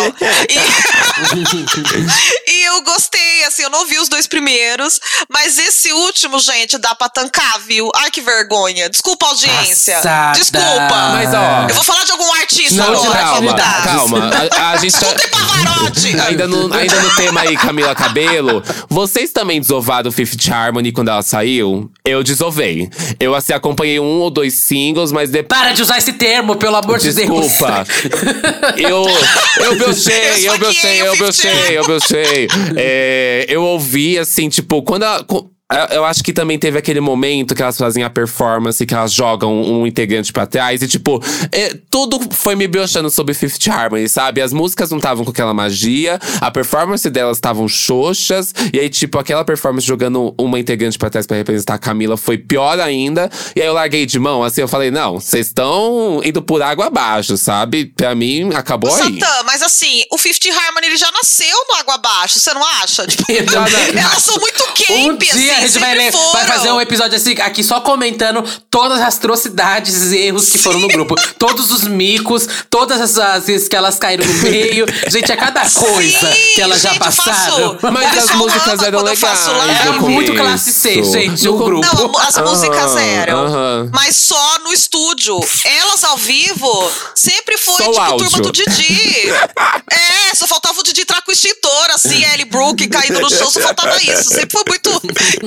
[0.49, 6.77] E, e eu gostei, assim, eu não ouvi os dois primeiros, mas esse último, gente,
[6.77, 7.89] dá pra tancar, viu?
[7.95, 8.89] Ai, que vergonha.
[8.89, 9.95] Desculpa, audiência.
[9.95, 10.39] Passada.
[10.39, 11.09] Desculpa.
[11.13, 11.67] Mas, ó.
[11.67, 13.19] Eu vou falar de algum artista Não, agora.
[13.19, 13.81] calma, dá.
[13.83, 14.31] calma.
[14.51, 15.07] A, a gente tá.
[15.31, 16.19] Pavarotti.
[16.19, 21.21] Ainda no, ainda no tema aí, Camila Cabelo, vocês também desovaram Fifth Harmony quando ela
[21.21, 21.91] saiu?
[22.05, 22.89] Eu desovei.
[23.19, 25.59] Eu, assim, acompanhei um ou dois singles, mas depois.
[25.59, 27.29] Para de usar esse termo, pelo amor de Deus.
[27.29, 27.85] Desculpa.
[28.77, 29.05] Eu,
[29.63, 32.47] eu brochei, Eu eu brochei, eu esfaqueei o brochei, eu brochei.
[32.75, 35.25] É, eu ouvi, assim, tipo, quando ela.
[35.91, 39.53] Eu- acho que também teve aquele momento que elas fazem a performance, que elas jogam
[39.61, 40.81] um integrante pra trás.
[40.81, 44.41] E, tipo, é, tudo foi me broxando sobre Fifth Harmony, sabe?
[44.41, 48.51] As músicas não estavam com aquela magia, a performance delas estavam xoxas.
[48.73, 52.37] E aí, tipo, aquela performance jogando uma integrante pra trás pra representar a Camila foi
[52.39, 53.29] pior ainda.
[53.55, 56.87] E aí eu larguei de mão, assim, eu falei, não, vocês estão indo por água
[56.87, 57.85] abaixo, sabe?
[57.95, 59.19] Pra mim, acabou aí.
[59.19, 63.05] Satã, mas assim, o Fifth Harmony ele já nasceu no Água Abaixo, você não acha?
[63.05, 67.15] Tipo, elas são muito camp, Um assim, a gente vai, ler, vai fazer um episódio
[67.17, 71.15] assim, aqui só comentando todas as atrocidades e erros que foram no grupo.
[71.37, 74.85] Todos os micos, todas as as vezes que elas caíram no meio.
[75.09, 77.77] Gente, é cada coisa Sim, que elas já gente, passaram.
[77.79, 77.93] faço.
[77.93, 79.47] Mas as músicas eram legais.
[79.79, 81.85] Era muito classe C, gente, No grupo.
[81.85, 83.45] Não, as músicas Aham, eram.
[83.45, 83.89] aham.
[83.93, 85.39] Mas só no estúdio.
[85.65, 88.29] Elas ao vivo sempre foi, Só tipo, áudio.
[88.29, 89.29] turma do Didi.
[89.91, 93.29] é, só faltava o Didi entrar com o extintor, assim, a Ellie Brooke caindo no
[93.29, 94.29] chão, só faltava isso.
[94.29, 94.89] Sempre foi muito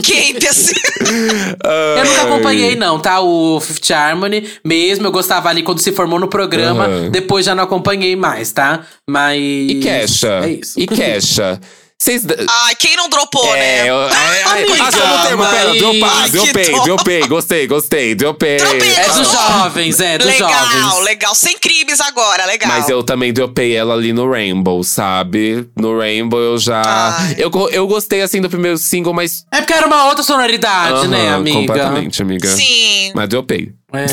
[0.03, 0.75] camp, assim.
[1.97, 3.21] Eu nunca acompanhei, não, tá?
[3.21, 5.07] O Fifth Harmony mesmo.
[5.07, 6.89] Eu gostava ali quando se formou no programa.
[7.11, 8.81] Depois já não acompanhei mais, tá?
[9.09, 9.41] Mas.
[9.41, 10.41] E Kesha.
[10.45, 10.81] É isso.
[10.81, 11.61] E Kesha.
[12.03, 12.25] Vocês.
[12.65, 13.91] Ai, quem não dropou, É, né?
[13.91, 16.83] eu, é, Amiga, ah, só no termo, pera, mas- dropar, Ai, dropei, dó.
[16.85, 18.57] dropei, gostei, gostei, dropei.
[18.57, 21.05] Dropei, É dos jovens, é, dos legal, jovens.
[21.05, 21.35] legal.
[21.37, 22.69] Sem crimes agora, legal.
[22.73, 25.69] Mas eu também dropei ela ali no Rainbow, sabe?
[25.79, 26.83] No Rainbow eu já.
[26.85, 27.37] Ai.
[27.39, 29.45] Eu, eu gostei assim do primeiro single, mas.
[29.53, 31.57] É porque era uma outra sonoridade, né, Aham, amiga?
[31.59, 32.49] Completamente, amiga.
[32.49, 33.13] Sim.
[33.15, 33.71] Mas dropei.
[33.95, 34.07] É.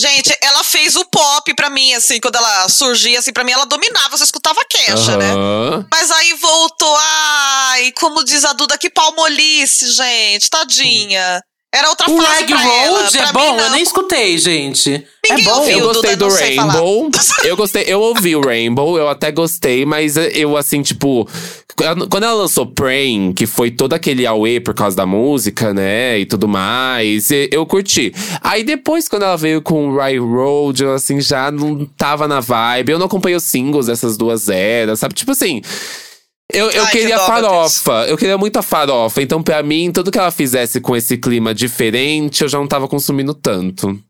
[0.00, 3.66] Gente, ela fez o pop pra mim, assim, quando ela surgia, assim, pra mim ela
[3.66, 5.32] dominava, você escutava Kesha, né?
[5.32, 5.86] Aham.
[5.92, 11.42] Mas aí voltou, ai, como diz a Duda, que palmolice, gente, tadinha.
[11.74, 13.56] Era outra O fase Rag pra ela, Road pra é mim, bom?
[13.56, 13.64] não.
[13.64, 15.06] Eu nem escutei, gente.
[15.28, 15.58] Ninguém é bom.
[15.58, 15.78] ouviu.
[15.78, 16.72] Eu Duda, gostei do sei falar.
[16.72, 17.10] Rainbow.
[17.44, 21.28] Eu gostei, eu ouvi o Rainbow, eu até gostei, mas eu assim, tipo.
[22.10, 26.18] Quando ela lançou Praying, que foi todo aquele auê por causa da música, né?
[26.18, 28.12] E tudo mais, eu curti.
[28.42, 32.92] Aí depois, quando ela veio com Rye Road, eu assim, já não tava na vibe.
[32.92, 35.14] Eu não acompanhei os singles dessas duas eras, sabe?
[35.14, 35.62] Tipo assim.
[36.50, 39.20] Eu, eu Ai, que queria meu farofa, eu queria muita farofa.
[39.20, 42.88] Então, pra mim, tudo que ela fizesse com esse clima diferente, eu já não tava
[42.88, 44.02] consumindo tanto.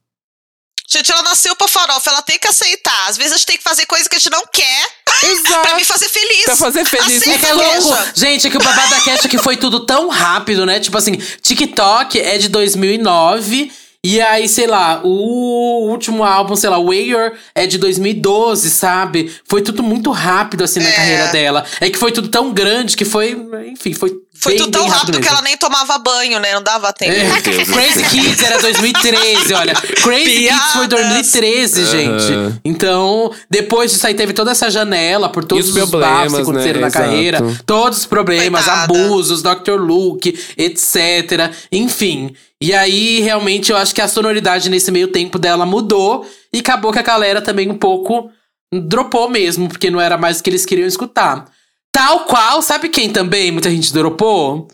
[0.90, 3.08] Gente, ela nasceu pra farofa, ela tem que aceitar.
[3.08, 4.86] Às vezes a gente tem que fazer coisa que a gente não quer
[5.22, 5.60] Exato.
[5.60, 6.44] pra me fazer feliz.
[6.44, 7.20] Pra fazer feliz.
[7.22, 7.98] Aceita É que é louco.
[8.14, 10.80] Gente, é que o babado da é que foi tudo tão rápido, né?
[10.80, 13.70] Tipo assim, TikTok é de 2009.
[14.04, 19.34] E aí, sei lá, o último álbum, sei lá, Wayer é de 2012, sabe?
[19.44, 20.92] Foi tudo muito rápido, assim, na É.
[20.92, 21.66] carreira dela.
[21.80, 23.36] É que foi tudo tão grande que foi,
[23.72, 26.54] enfim, foi Foi bem, tudo tão bem rápido que ela nem tomava banho, né?
[26.54, 27.12] Não dava tempo.
[27.12, 27.40] É.
[27.64, 28.04] Crazy.
[28.04, 29.74] Kids era 2013, olha.
[29.74, 31.32] Crazy Kids foi Piadas.
[31.32, 32.60] 2013, gente.
[32.64, 36.40] Então, depois disso aí teve toda essa janela por todos E os, os problemas, que
[36.40, 36.86] aconteceram né?
[36.86, 37.38] na carreira.
[37.38, 37.64] Exato.
[37.66, 38.84] Todos os problemas, Coitada.
[38.84, 39.76] abusos, Dr.
[39.78, 41.52] Luke, etc.
[41.72, 42.34] Enfim.
[42.60, 46.28] E aí, realmente, eu acho que a sonoridade nesse meio tempo dela mudou.
[46.52, 48.30] E acabou que a galera também um pouco
[48.72, 51.46] dropou mesmo, porque não era mais o que eles queriam escutar.
[51.92, 54.68] Tal qual, sabe quem também muita gente dropou?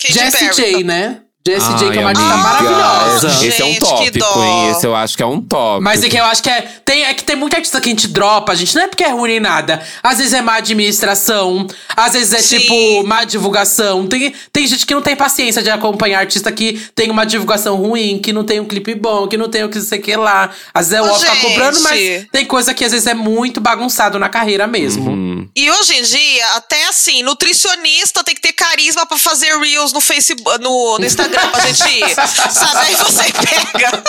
[0.00, 0.54] Katy Jessie Perry.
[0.54, 1.22] J, né?
[1.48, 3.46] Jessie J, que é uma Ai, artista amiga, maravilhosa.
[3.46, 4.70] Esse é um Gente, que tópico, hein?
[4.70, 5.82] Esse eu acho que é um tópico.
[5.82, 6.60] Mas é que eu acho que é.
[6.84, 8.74] Tem, é que tem muita artista que a gente dropa, gente.
[8.74, 9.82] Não é porque é ruim nem nada.
[10.02, 12.58] Às vezes é má administração, às vezes é Sim.
[12.58, 14.06] tipo má divulgação.
[14.06, 18.18] Tem, tem gente que não tem paciência de acompanhar artista que tem uma divulgação ruim,
[18.18, 20.50] que não tem um clipe bom, que não tem o que sei que lá.
[20.74, 21.46] Às vezes é o off tá gente.
[21.46, 25.10] cobrando, mas tem coisa que às vezes é muito bagunçado na carreira mesmo.
[25.10, 25.48] Hum.
[25.56, 30.00] E hoje em dia, até assim, nutricionista tem que ter carisma pra fazer reels no
[30.00, 32.14] Facebook, no, no Instagram pra gente ir.
[32.14, 32.86] sabe?
[32.86, 34.02] Aí você pega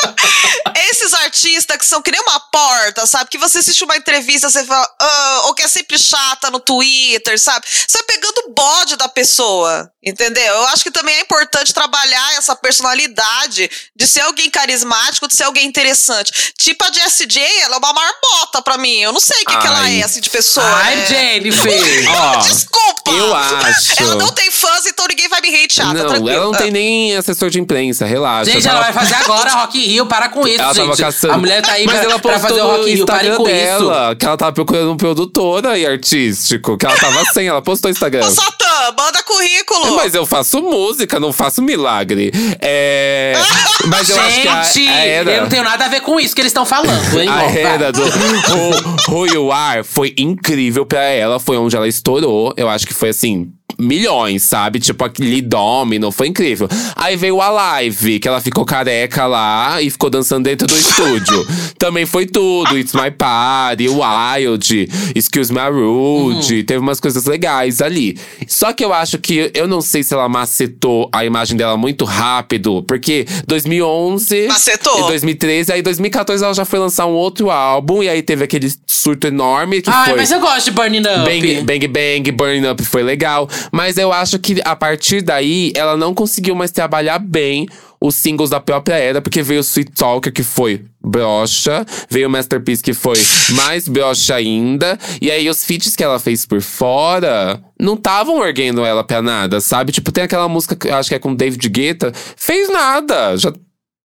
[0.89, 3.29] esses artistas que são que nem uma porta, sabe?
[3.29, 7.39] Que você assiste uma entrevista, você fala, ah, ou que é sempre chata no Twitter,
[7.39, 7.65] sabe?
[7.67, 9.91] Você vai pegando o bode da pessoa.
[10.01, 10.41] Entendeu?
[10.53, 15.43] Eu acho que também é importante trabalhar essa personalidade de ser alguém carismático, de ser
[15.43, 16.31] alguém interessante.
[16.57, 18.97] Tipo a Jessie J, ela é uma marmota pra mim.
[19.01, 20.65] Eu não sei o que, que ela é, assim, de pessoa.
[20.65, 21.05] Ai, né?
[21.05, 22.03] Jennifer!
[22.47, 23.11] Desculpa!
[23.11, 24.01] eu acho.
[24.01, 26.29] Ela não tem fãs, então ninguém vai me hatear, tá Não, tranquilo.
[26.29, 28.51] ela não tem nem assessor de imprensa, relaxa.
[28.51, 31.01] Gente, ela vai fazer agora Rock in Rio, para com isso, Ela tava gente.
[31.01, 31.33] caçando.
[31.33, 33.43] A mulher tá aí Mas pra, ela pra fazer o Rock in Rio, Instagram com
[33.49, 33.55] isso.
[33.55, 37.89] dela que ela tava procurando um produtora e artístico, que ela tava sem, ela postou
[37.89, 38.25] no Instagram.
[38.25, 39.88] Ô, Satã, manda currículo!
[39.95, 42.31] Mas eu faço música, não faço milagre.
[42.61, 43.33] É.
[43.87, 45.31] Mas eu acho que a, a era.
[45.31, 47.29] eu não tenho nada a ver com isso que eles estão falando, hein?
[47.29, 48.01] A era do
[49.09, 52.53] Who, Who You Are foi incrível pra ela, foi onde ela estourou.
[52.57, 53.51] Eu acho que foi assim.
[53.79, 54.79] Milhões, sabe?
[54.79, 56.67] Tipo, aquele Domino, foi incrível.
[56.95, 61.47] Aí veio a live, que ela ficou careca lá e ficou dançando dentro do estúdio.
[61.79, 62.77] Também foi tudo.
[62.77, 66.63] It's My Party, Wild, Excuse Me Rude.
[66.63, 68.17] Teve umas coisas legais ali.
[68.47, 72.05] Só que eu acho que, eu não sei se ela macetou a imagem dela muito
[72.05, 74.99] rápido, porque 2011 Macetou.
[74.99, 78.71] e 2013, aí 2014 ela já foi lançar um outro álbum, e aí teve aquele
[78.87, 80.17] surto enorme que Ai, foi.
[80.17, 81.25] mas eu gosto de Burning Up.
[81.25, 83.47] Bang, bang Bang, Burn Up foi legal.
[83.71, 87.67] Mas eu acho que a partir daí, ela não conseguiu mais trabalhar bem
[88.01, 92.81] os singles da própria era, porque veio Sweet Talker, que foi brocha, veio o Masterpiece,
[92.81, 93.17] que foi
[93.51, 98.85] mais brocha ainda, e aí os feats que ela fez por fora não estavam erguendo
[98.85, 99.91] ela pra nada, sabe?
[99.91, 103.51] Tipo, tem aquela música que acho que é com David Guetta, fez nada, já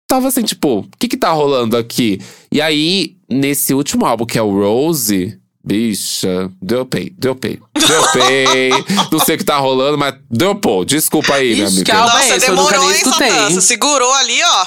[0.07, 2.19] tava assim, tipo, o que que tá rolando aqui?
[2.51, 8.71] E aí, nesse último álbum, que é o Rose, bicha, dropei, dropei, dropei.
[9.11, 10.83] Não sei o que tá rolando, mas dropou.
[10.83, 11.85] Desculpa aí, minha Ixi, amiga.
[11.85, 12.45] que álbum é Nossa?
[12.45, 13.29] Eu nunca demorou, nem hein, escutei.
[13.31, 13.49] Satã?
[13.49, 14.65] Você segurou ali, ó.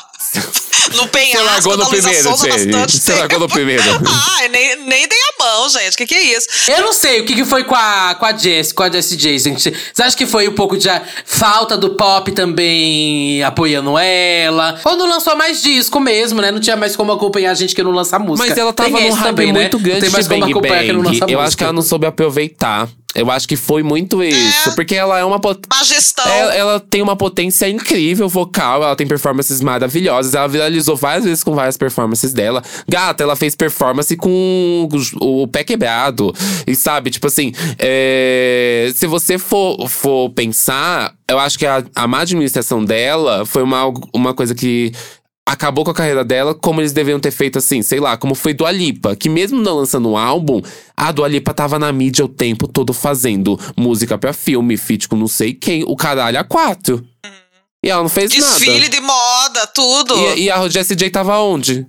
[0.93, 3.83] No Você penhasco largou da no primeiro, bastante Você largou no primeiro.
[4.39, 5.95] Ai, nem, nem dei a mão, gente.
[5.95, 6.47] O que, que é isso?
[6.69, 9.17] Eu não sei o que, que foi com a, com a Jess, com a Jessie
[9.17, 9.75] J, gente.
[9.93, 14.81] Você acha que foi um pouco de ah, falta do pop também apoiando ela?
[14.85, 16.51] Ou não lançou mais disco mesmo, né?
[16.53, 18.49] Não tinha mais como acompanhar a gente que não lança música.
[18.49, 19.61] Mas ela tava num hype também, né?
[19.61, 21.13] muito grande Não tem mais de como Bang acompanhar quem não Bang.
[21.15, 21.43] lança Eu música.
[21.49, 22.89] acho que ela não soube aproveitar.
[23.17, 24.75] Eu acho que foi muito isso.
[24.75, 25.41] Porque ela é uma
[25.83, 26.27] gestão.
[26.27, 30.35] Ela, ela tem uma potência incrível vocal, ela tem performances maravilhosas.
[30.35, 32.63] Ela viralizou várias vezes com várias performances dela.
[32.87, 34.89] Gata, ela fez performance com
[35.21, 36.35] o, o pé quebrado.
[36.67, 42.07] E sabe, tipo assim, é, se você for, for pensar, eu acho que a, a
[42.07, 44.93] má administração dela foi uma, uma coisa que
[45.47, 48.53] acabou com a carreira dela como eles deveriam ter feito assim, sei lá, como foi
[48.53, 50.61] Dua Lipa, que mesmo não lançando um álbum,
[50.97, 55.15] a Dua Lipa tava na mídia o tempo todo fazendo música pra filme, feat com
[55.17, 57.07] não sei quem, o caralho a quatro.
[57.85, 58.89] E ela não fez Desfile nada.
[58.91, 60.17] de moda, tudo.
[60.35, 61.87] E, e a Jessie J tava onde?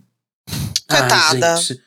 [0.89, 1.55] Ai, Coitada.
[1.57, 1.79] gente.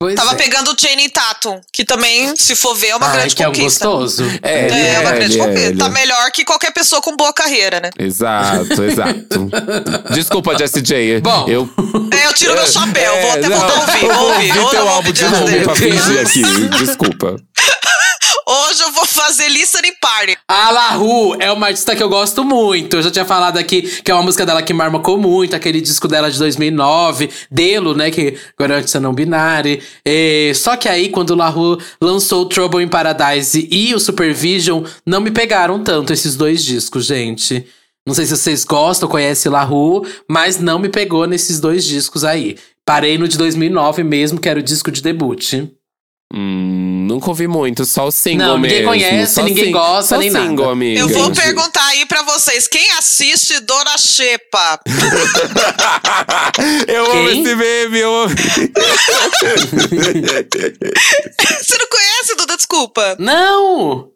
[0.00, 0.34] Pois Tava é.
[0.36, 3.48] pegando o Channing Tatum, que também, se for ver, é uma Ai, grande que é
[3.48, 3.84] um conquista.
[3.88, 4.24] gostoso.
[4.42, 5.68] É, ele É, uma grande ele conquista.
[5.70, 7.90] ele Tá melhor que qualquer pessoa com boa carreira, né?
[7.98, 9.50] Exato, exato.
[10.14, 11.20] Desculpa, Jessie J.
[11.20, 11.46] Bom.
[11.48, 11.68] eu.
[12.12, 14.48] É, eu tiro meu chapéu, vou até não, voltar a ouvir, eu vou vou ouvir.
[14.48, 16.42] ouvir Hoje eu teu vou álbum ouvir de novo pra fingir aqui.
[16.84, 17.36] Desculpa.
[18.50, 20.38] Hoje eu vou fazer listening party.
[20.48, 22.96] A La Rue é uma artista que eu gosto muito.
[22.96, 26.08] Eu já tinha falado aqui que é uma música dela que marcou muito, aquele disco
[26.08, 28.10] dela de 2009, Delo, né?
[28.10, 29.78] Que agora é artista não binária.
[30.02, 35.20] É, só que aí, quando La Rue lançou Trouble in Paradise e o Supervision, não
[35.20, 37.66] me pegaram tanto esses dois discos, gente.
[38.06, 42.24] Não sei se vocês gostam, conhecem La Rue, mas não me pegou nesses dois discos
[42.24, 42.56] aí.
[42.82, 45.68] Parei no de 2009 mesmo, que era o disco de debut.
[46.34, 48.88] Hum, nunca ouvi muito, só o single Não, ninguém mesmo.
[48.90, 50.72] conhece, Só ninguém sing- gosta, só nem single, nada.
[50.72, 51.00] amiga.
[51.00, 51.40] Eu vou Entendi.
[51.40, 54.78] perguntar aí pra vocês, quem assiste Dona Xepa?
[56.86, 57.40] eu amo Quem?
[57.42, 58.34] esse meme, eu amo.
[61.60, 62.56] Você não conhece, Duda?
[62.56, 63.16] Desculpa.
[63.18, 64.10] Não!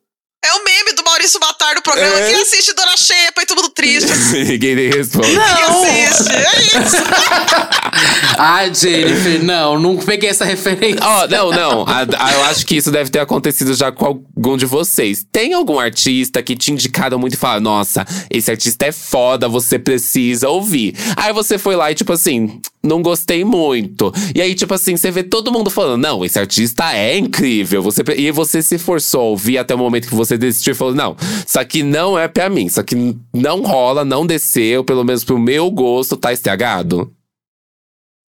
[0.45, 2.19] É o meme do Maurício Matar no programa.
[2.19, 2.27] É.
[2.33, 4.11] Quem assiste Dona Xepa e todo mundo triste.
[4.45, 5.29] Ninguém nem responde.
[5.29, 5.85] Quem Não!
[5.85, 6.33] assiste?
[6.33, 6.97] É isso.
[8.39, 10.99] Ai, Jennifer, não, não peguei essa referência.
[11.01, 11.83] Ó, não, não.
[11.87, 15.25] A- a- eu acho que isso deve ter acontecido já com algum de vocês.
[15.31, 19.79] Tem algum artista que te indicaram muito e fala: Nossa, esse artista é foda, você
[19.79, 20.95] precisa ouvir.
[21.17, 24.13] Aí você foi lá e, tipo assim, não gostei muito.
[24.35, 27.83] E aí, tipo assim, você vê todo mundo falando: Não, esse artista é incrível.
[27.83, 30.95] Você, e você se forçou a ouvir até o momento que você desistiu e falou:
[30.95, 31.17] Não,
[31.47, 32.67] isso aqui não é pra mim.
[32.67, 37.13] Isso aqui não rola, não desceu, pelo menos pro meu gosto, tá estragado.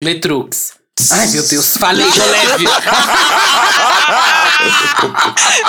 [0.03, 0.73] Letrux.
[1.11, 2.65] Ai, meu Deus, falei, tô leve.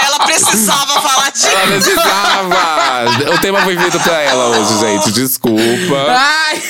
[0.04, 1.48] Ela precisava falar de.
[1.48, 3.34] Ela precisava!
[3.34, 5.12] o tema foi feito pra ela hoje, gente.
[5.12, 6.06] Desculpa.
[6.10, 6.62] Ai,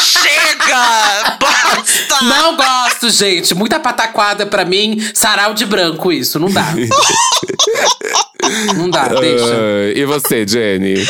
[0.00, 1.36] Chega!
[1.40, 2.24] Basta!
[2.24, 3.54] não gosto, gente.
[3.54, 4.98] Muita pataquada pra mim.
[5.14, 6.38] Sarau de branco, isso.
[6.38, 6.66] Não dá.
[8.76, 9.44] Não dá, deixa.
[9.44, 11.06] Ah, e você, Jenny?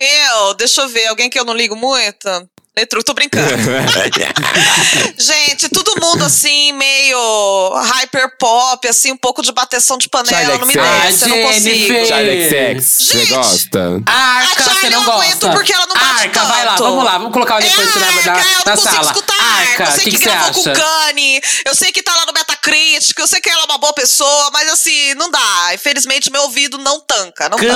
[0.00, 2.28] Eu, deixa eu ver, alguém que eu não ligo muito?
[2.74, 3.46] Letru, tô brincando.
[5.18, 10.56] Gente, todo mundo assim, meio hyper pop, assim, um pouco de bateção de panela.
[10.56, 11.92] Não me Charlie desce, eu não consigo.
[11.92, 13.28] Ah, Charlie você Gente.
[13.34, 14.02] gosta?
[14.06, 15.50] A Arca, Charlie você não eu não aguento gosta.
[15.50, 16.82] porque ela não bate Arca, vai lá, tanto.
[16.84, 17.18] vamos lá.
[17.18, 19.06] Vamos colocar o É elefante na, Arca, na, eu não na consigo sala.
[19.12, 20.80] escutar Arca, Eu sei que, que, que gravou com o acha?
[20.80, 23.92] Kanye, eu sei que tá lá no Metacritic, eu sei que ela é uma boa
[23.92, 25.74] pessoa, mas assim, não dá.
[25.74, 27.50] Infelizmente, meu ouvido não tanca.
[27.50, 27.74] Não tanca.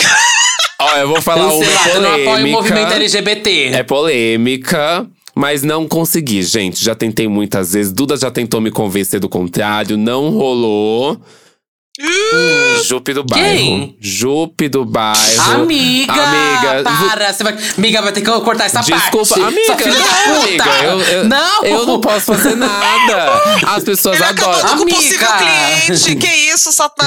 [0.80, 2.00] Ó, eu vou falar uma Cancelada.
[2.00, 2.94] Não apoia o movimento polêmica.
[2.94, 3.64] LGBT.
[3.74, 5.06] É polêmica.
[5.34, 6.84] Mas não consegui, gente.
[6.84, 7.92] Já tentei muitas vezes.
[7.92, 9.96] Duda já tentou me convencer do contrário.
[9.96, 11.20] Não rolou.
[12.84, 13.44] Jupe do bairro.
[13.58, 13.96] Quem?
[14.00, 15.18] Jupe do bairro.
[15.54, 16.82] Amiga, Amiga.
[16.84, 17.32] para.
[17.32, 19.42] Você vai, amiga, vai ter que cortar essa Desculpa, parte.
[19.42, 19.66] amiga.
[19.66, 20.44] Sua filha não, da puta.
[20.46, 20.84] amiga.
[20.84, 21.64] Eu, eu, não.
[21.64, 23.42] eu não posso fazer nada.
[23.66, 24.68] As pessoas Ele acabou adoram.
[24.70, 24.96] com o Amiga.
[24.96, 26.16] possível cliente.
[26.16, 27.06] Que isso, Satã?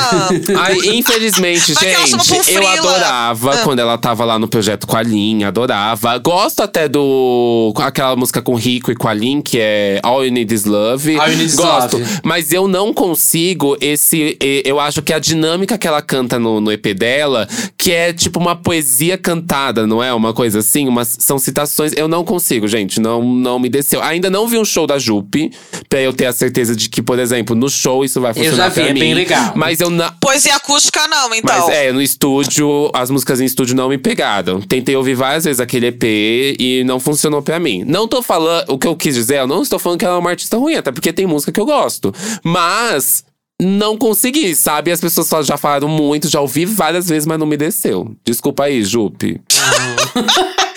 [0.60, 3.58] Ai, infelizmente, gente, eu adorava Ah.
[3.64, 6.18] quando ela tava lá no projeto com a Lin, adorava.
[6.20, 7.74] Gosto até do.
[7.78, 10.66] aquela música com o Rico e com a Lin, que é All You Need Is
[10.66, 11.18] Love.
[11.20, 11.98] All You Need Is Gosto.
[11.98, 12.20] Love.
[12.24, 14.38] Mas eu não consigo esse.
[14.64, 18.40] Eu acho que a dinâmica que ela canta no, no EP dela, que é tipo
[18.40, 20.14] uma poesia cantada, não é?
[20.14, 21.94] Uma coisa assim, umas, são citações.
[21.96, 23.00] Eu não consigo, gente.
[23.00, 24.02] Não, não me desceu.
[24.02, 25.52] Ainda não vi um show da Jupe,
[25.90, 28.70] pra eu ter a certeza de que, por exemplo, no show isso vai funcionar já
[28.70, 29.00] vi, pra é mim.
[29.00, 29.54] bem legal.
[29.56, 30.12] Mas eu não.
[30.20, 31.68] Poesia acústica, não, então.
[31.68, 34.62] Mas é, no estúdio, as músicas em estúdio não me pegaram.
[34.62, 36.04] Tentei ouvir várias vezes aquele EP
[36.60, 37.84] e não funcionou pra mim.
[37.86, 38.70] Não tô falando.
[38.70, 40.76] O que eu quis dizer, eu não estou falando que ela é uma artista ruim,
[40.76, 42.14] até porque tem música que eu gosto.
[42.44, 43.24] Mas.
[43.62, 44.92] Não consegui, sabe?
[44.92, 48.16] As pessoas já falaram muito, já ouvi várias vezes, mas não me desceu.
[48.26, 49.40] Desculpa aí, Jupe.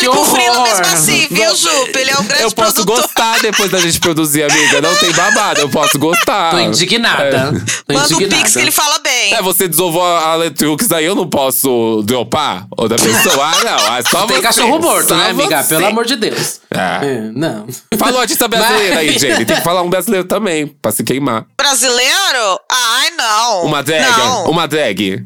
[0.00, 1.98] Chama ele pro frila mesmo assim, viu, Jupe?
[1.98, 3.00] Ele é um grande eu posso produtor.
[3.02, 4.80] gostar depois da gente produzir, amiga.
[4.80, 6.50] Não tem babado, eu posso gostar.
[6.50, 7.52] Tô indignada.
[7.86, 8.36] Tô Manda um indignada.
[8.42, 9.34] pix que ele fala bem.
[9.34, 13.44] É, você desovou a Letrux aí, eu não posso dropar outra pessoa?
[13.46, 13.96] Ah, não.
[13.96, 15.62] É só Tem você, cachorro morto, só né, amiga?
[15.62, 15.74] você.
[15.74, 16.60] Pelo amor de Deus.
[16.70, 17.00] Ah.
[17.04, 17.66] É, não.
[17.98, 19.44] Fala o artista brasileiro aí, Mas- Jenny.
[19.44, 21.44] Tem que falar um brasileiro também, pra se queimar.
[21.56, 22.60] Brasileiro?
[22.70, 23.62] Ai, não.
[23.64, 24.44] Uma drag, Não.
[24.50, 25.24] uma drag.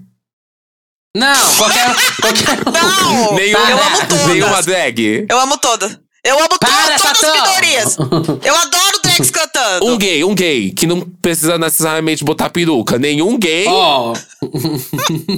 [1.17, 1.95] Não, qualquer.
[2.21, 2.59] qualquer...
[2.73, 3.35] Não.
[3.35, 4.27] Nenhuma, Eu amo todas.
[4.27, 5.27] nenhuma drag.
[5.29, 6.01] Eu amo toda.
[6.25, 7.97] Eu amo to- Para, todas as minorias.
[8.45, 9.87] Eu adoro drags cantando.
[9.87, 12.99] Um gay, um gay, que não precisa necessariamente botar peruca.
[12.99, 13.67] Nenhum gay.
[13.69, 14.13] Ó.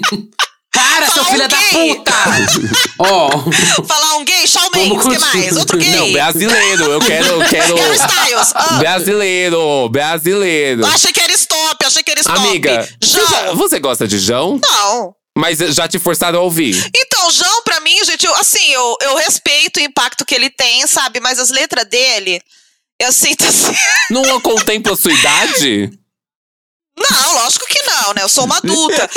[0.72, 2.12] Para, seu Fala filho um da puta!
[2.98, 3.28] Ó.
[3.84, 5.56] Falar um gay, Shawn Mendes, que mais?
[5.56, 5.90] Outro gay.
[5.90, 6.84] Não, brasileiro.
[6.84, 7.26] Eu quero.
[7.26, 8.52] Eu quero Harry Styles.
[8.54, 10.82] Ah, brasileiro, brasileiro.
[10.82, 12.38] eu achei que era stop, achei que era stop.
[12.38, 13.56] Amiga, você, já- João.
[13.56, 14.60] você gosta de João?
[14.62, 15.14] Não.
[15.36, 16.74] Mas já te forçaram a ouvir.
[16.94, 20.86] Então, João, pra mim, gente, eu, assim, eu, eu respeito o impacto que ele tem,
[20.86, 21.20] sabe?
[21.20, 22.42] Mas as letras dele,
[23.00, 23.72] eu sinto assim.
[24.10, 25.90] Não contempla a sua idade?
[26.98, 28.22] Não, lógico que não, né?
[28.22, 29.08] Eu sou uma adulta.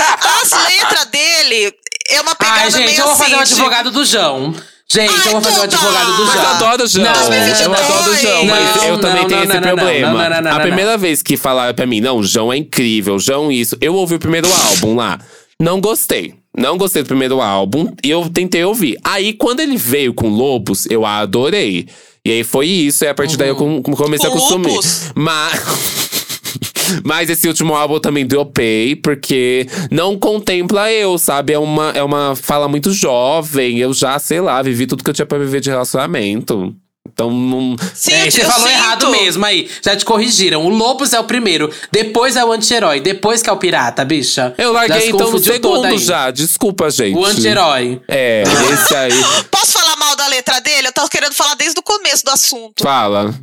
[0.42, 1.74] As letras dele
[2.10, 3.24] é uma pegada Ai, gente, meio eu vou assim.
[3.24, 4.56] fazer o de- advogado do João.
[4.90, 5.76] Gente, Ai, eu vou fazer o Duda!
[5.76, 6.44] advogado do Mas João.
[6.46, 7.04] eu adoro o João.
[7.06, 10.08] Não, eu adoro o João, mas Não, eu também não, tenho não, esse problema.
[10.08, 12.58] não, não, não, a não, primeira vez que falaram pra mim, não, o João é
[12.58, 13.76] incrível, João isso.
[13.82, 15.20] Eu ouvi o primeiro álbum lá.
[15.64, 16.34] Não gostei.
[16.58, 18.98] Não gostei do primeiro álbum e eu tentei ouvir.
[19.02, 21.88] Aí, quando ele veio com Lobos, eu a adorei.
[22.26, 24.68] E aí foi isso, e a partir daí eu com- comecei a consumir.
[24.72, 25.12] Lupus?
[25.16, 26.14] Mas.
[27.04, 31.54] Mas esse último álbum eu também dropei, porque não contempla eu, sabe?
[31.54, 33.80] É uma, é uma fala muito jovem.
[33.80, 36.76] Eu já, sei lá, vivi tudo que eu tinha pra viver de relacionamento.
[37.06, 37.76] Então, não.
[37.94, 38.78] Sim, É, eu- você eu falou sinto.
[38.80, 39.70] errado mesmo aí.
[39.84, 40.66] Já te corrigiram.
[40.66, 44.54] O Lobos é o primeiro, depois é o anti-herói, depois que é o pirata, bicha.
[44.58, 46.32] Eu larguei então no toda segundo já.
[46.32, 47.16] Desculpa, gente.
[47.18, 48.02] O anti-herói.
[48.08, 49.12] É, esse aí.
[49.52, 50.88] Posso falar mal da letra dele?
[50.88, 52.82] Eu tava querendo falar desde o começo do assunto.
[52.84, 53.34] Fala.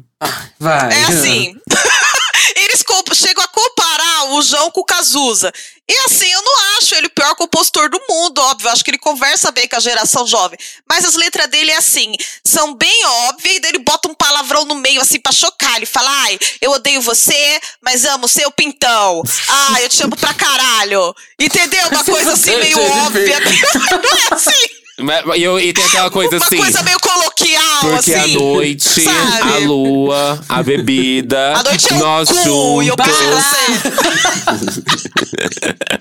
[0.59, 0.93] Vai.
[0.99, 1.55] É assim.
[2.57, 2.85] Eles
[3.15, 5.53] chegam a comparar o João com o Cazuza.
[5.89, 8.69] E assim, eu não acho ele o pior compositor do mundo, óbvio.
[8.69, 10.57] Eu acho que ele conversa bem com a geração jovem.
[10.89, 12.13] Mas as letras dele é assim,
[12.45, 15.77] são bem óbvias, e daí ele bota um palavrão no meio, assim, pra chocar.
[15.77, 19.23] Ele fala, ai, eu odeio você, mas amo seu pintão.
[19.49, 21.13] Ai, eu te amo pra caralho.
[21.37, 21.89] Entendeu?
[21.89, 23.07] Uma coisa assim, meio Jennifer.
[23.07, 23.41] óbvia.
[23.91, 24.80] Não é assim?
[25.37, 26.57] E, eu- e tem aquela coisa Uma assim.
[26.57, 28.35] coisa meio coloquial, Porque assim.
[28.37, 29.53] a noite, sabe?
[29.55, 33.07] a lua, a bebida, A noite é nós o cu, e eu juntos.
[33.19, 33.61] quero você.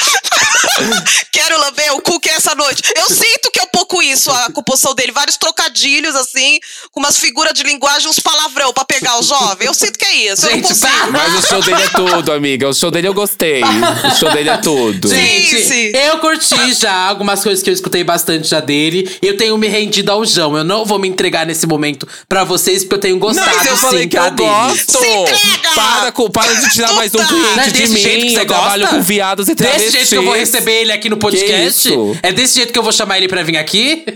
[1.31, 2.81] quero lamber o cu que é essa noite.
[2.95, 5.11] Eu sinto que é um pouco isso, a composição dele.
[5.11, 6.59] Vários trocadilhos, assim,
[6.91, 9.67] com umas figuras de linguagem, uns palavrão pra pegar o jovem.
[9.67, 10.45] Eu sinto que é isso.
[10.45, 11.11] eu não Gente, consigo.
[11.11, 12.69] Mas o show dele é tudo, amiga.
[12.69, 13.61] O show dele eu gostei.
[13.63, 15.07] O show dele é tudo.
[15.09, 15.91] Gente, sim.
[15.95, 18.88] eu curti já algumas coisas que eu escutei bastante já dele.
[19.21, 20.57] Eu tenho me rendido ao João.
[20.57, 23.77] Eu não vou me entregar nesse momento pra vocês, porque eu tenho gostado Mas eu
[23.77, 24.49] falei sim, que tá, eu dele.
[24.49, 24.91] gosto.
[24.99, 25.69] Se entrega!
[25.75, 27.33] Para, com- para de tirar mais um Puta!
[27.33, 28.33] Não é cliente de desse jeito que mim.
[28.33, 28.95] você Eu trabalho gosta?
[28.97, 29.91] com viados e Desse travestis.
[29.93, 31.87] jeito que eu vou receber ele aqui no podcast?
[31.89, 32.17] isso?
[32.23, 34.03] É desse jeito que eu vou chamar ele pra vir aqui?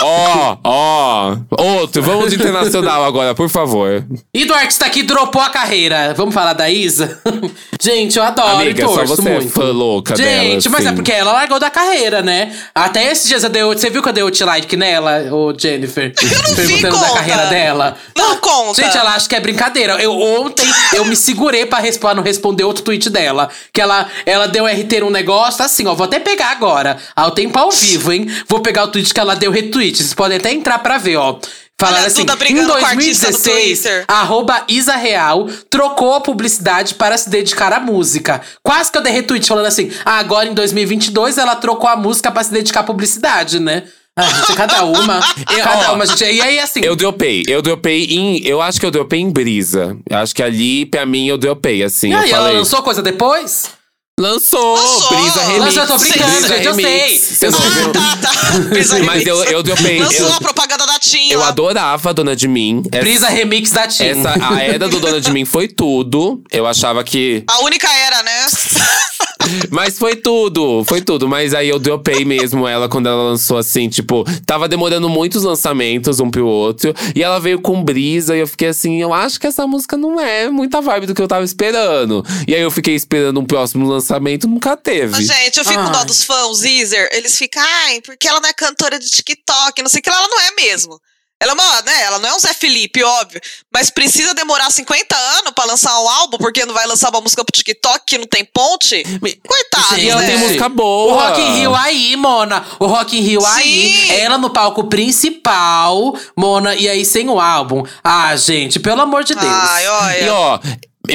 [0.00, 1.36] Ó, ó.
[1.58, 4.04] Outro, vamos internacional agora, por favor.
[4.34, 6.14] E do artista que dropou a carreira.
[6.16, 7.20] Vamos falar da Isa?
[7.80, 9.50] Gente, eu adoro Amiga, e só torço você é muito.
[9.50, 10.96] fã louca Gente, dela, mas é assim.
[10.96, 12.52] porque ela largou da carreira, né?
[12.74, 13.62] Até esses dias eu dei.
[13.62, 16.12] Você viu que eu dei o like nela, ô Jennifer?
[16.22, 17.14] Eu não vi, Perguntando da conta.
[17.18, 17.96] carreira dela.
[18.16, 18.82] Não conta.
[18.82, 19.94] Gente, ela acha que é brincadeira.
[20.02, 23.48] Eu ontem eu me segurei pra, res- pra não responder outro tweet dela.
[23.72, 25.94] Que ela, ela deu RT num negócio, assim, ó.
[25.94, 26.96] Vou até pegar agora.
[27.14, 28.26] Ao tempo ao vivo, hein?
[28.48, 29.96] Vou pegar o tweet que ela deu retweet.
[29.98, 31.38] Vocês podem até entrar pra ver, ó.
[31.80, 34.04] Falaram assim, Duda em brigando com a artista no 2016, Twitter.
[34.08, 38.40] arroba Isa Real trocou a publicidade para se dedicar à música.
[38.64, 42.32] Quase que eu dei retweet falando assim, ah, agora em 2022 ela trocou a música
[42.32, 43.84] para se dedicar à publicidade, né?
[44.16, 45.20] Ah, gente, cada uma.
[45.62, 46.24] cada ó, uma, gente.
[46.24, 46.80] E aí, assim.
[46.82, 48.44] Eu dropei, eu dropei em.
[48.44, 49.96] Eu acho que eu dropei em brisa.
[50.10, 52.08] Eu acho que ali, pra mim, eu dropei, assim.
[52.08, 52.58] e eu aí, ela falei.
[52.58, 53.77] lançou coisa depois?
[54.18, 54.74] Lançou!
[54.76, 55.16] Lançou!
[55.16, 55.64] Brisa Remix.
[55.64, 57.20] Lançou, eu tô brincando, Brisa gente, eu Remix.
[57.20, 57.36] sei.
[57.36, 57.88] Você não viu?
[57.90, 58.58] Ah, tá, tá.
[58.68, 60.00] Brisa Mas eu, eu dropei.
[60.00, 61.34] Lançou Eu, a propaganda da Tinha.
[61.34, 61.48] eu lá.
[61.48, 62.82] adorava a Dona de Mim.
[62.90, 64.04] Essa- Brisa Remix da Tim.
[64.04, 66.42] Essa, a era do Dona de Mim foi tudo.
[66.50, 67.44] Eu achava que.
[67.46, 68.46] A única era, né?
[69.70, 71.26] Mas foi tudo, foi tudo.
[71.28, 76.20] Mas aí eu dropei mesmo ela quando ela lançou assim, tipo, tava demorando muitos lançamentos
[76.20, 76.92] um pro outro.
[77.14, 80.20] E ela veio com brisa e eu fiquei assim, eu acho que essa música não
[80.20, 82.22] é muita vibe do que eu tava esperando.
[82.46, 84.07] E aí eu fiquei esperando um próximo lançamento,
[84.46, 85.12] nunca teve.
[85.12, 87.08] Mas, gente, eu fico com dó dos fãs, Easer.
[87.12, 90.08] Eles ficam, ai, porque ela não é cantora de TikTok, não sei o que.
[90.10, 91.00] Ela não é mesmo.
[91.40, 92.02] Ela é uma, né?
[92.02, 93.40] Ela não é um Zé Felipe, óbvio.
[93.72, 97.44] Mas precisa demorar 50 anos pra lançar um álbum, porque não vai lançar uma música
[97.44, 99.04] pro TikTok que não tem ponte?
[99.46, 100.26] Coitado, Gente, E ela né?
[100.26, 101.12] tem música boa.
[101.12, 102.66] O Rock in Rio aí, Mona.
[102.80, 104.06] O Rock in Rio aí.
[104.08, 104.12] Sim.
[104.14, 106.74] Ela no palco principal, Mona.
[106.74, 107.84] E aí sem o álbum.
[108.02, 109.46] Ah, gente, pelo amor de Deus.
[109.46, 110.20] Ai, olha.
[110.20, 110.58] E ó,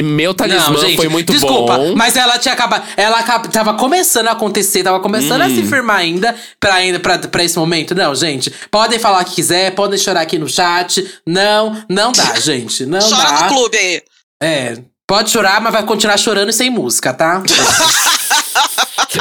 [0.02, 1.94] meu talismã Não, gente, foi muito desculpa, bom.
[1.94, 2.84] mas ela tinha acabado.
[2.96, 5.54] Ela tava começando a acontecer, tava começando a Hum.
[5.54, 7.94] se firmar ainda pra, ainda pra, pra esse momento.
[7.94, 8.50] Não, gente.
[8.70, 11.04] Podem falar o que quiser, podem chorar aqui no chat.
[11.26, 12.86] Não, não dá, gente.
[12.86, 13.40] Não Chora dá.
[13.42, 14.02] no clube aí.
[14.42, 14.78] É.
[15.06, 17.42] Pode chorar, mas vai continuar chorando sem música, tá?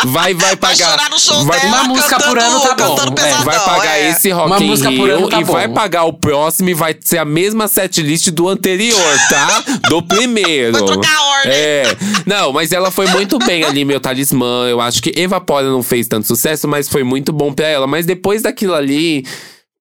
[0.06, 0.76] Vai, vai Vai pagar.
[0.92, 2.96] chorar no show vai, dela, uma música por cantando- ano tá bom.
[3.22, 4.10] É, Vai pagar é.
[4.10, 5.54] esse Rock Uma in música Rio por ano tá e bom.
[5.54, 9.64] vai pagar o próximo e vai ser a mesma setlist do anterior, tá?
[9.90, 10.74] Do primeiro.
[10.74, 11.54] Vai trocar a ordem.
[11.54, 11.84] É.
[12.26, 14.68] Não, mas ela foi muito bem ali, meu talismã.
[14.68, 17.86] Eu acho que Evapora não fez tanto sucesso, mas foi muito bom pra ela.
[17.88, 19.26] Mas depois daquilo ali,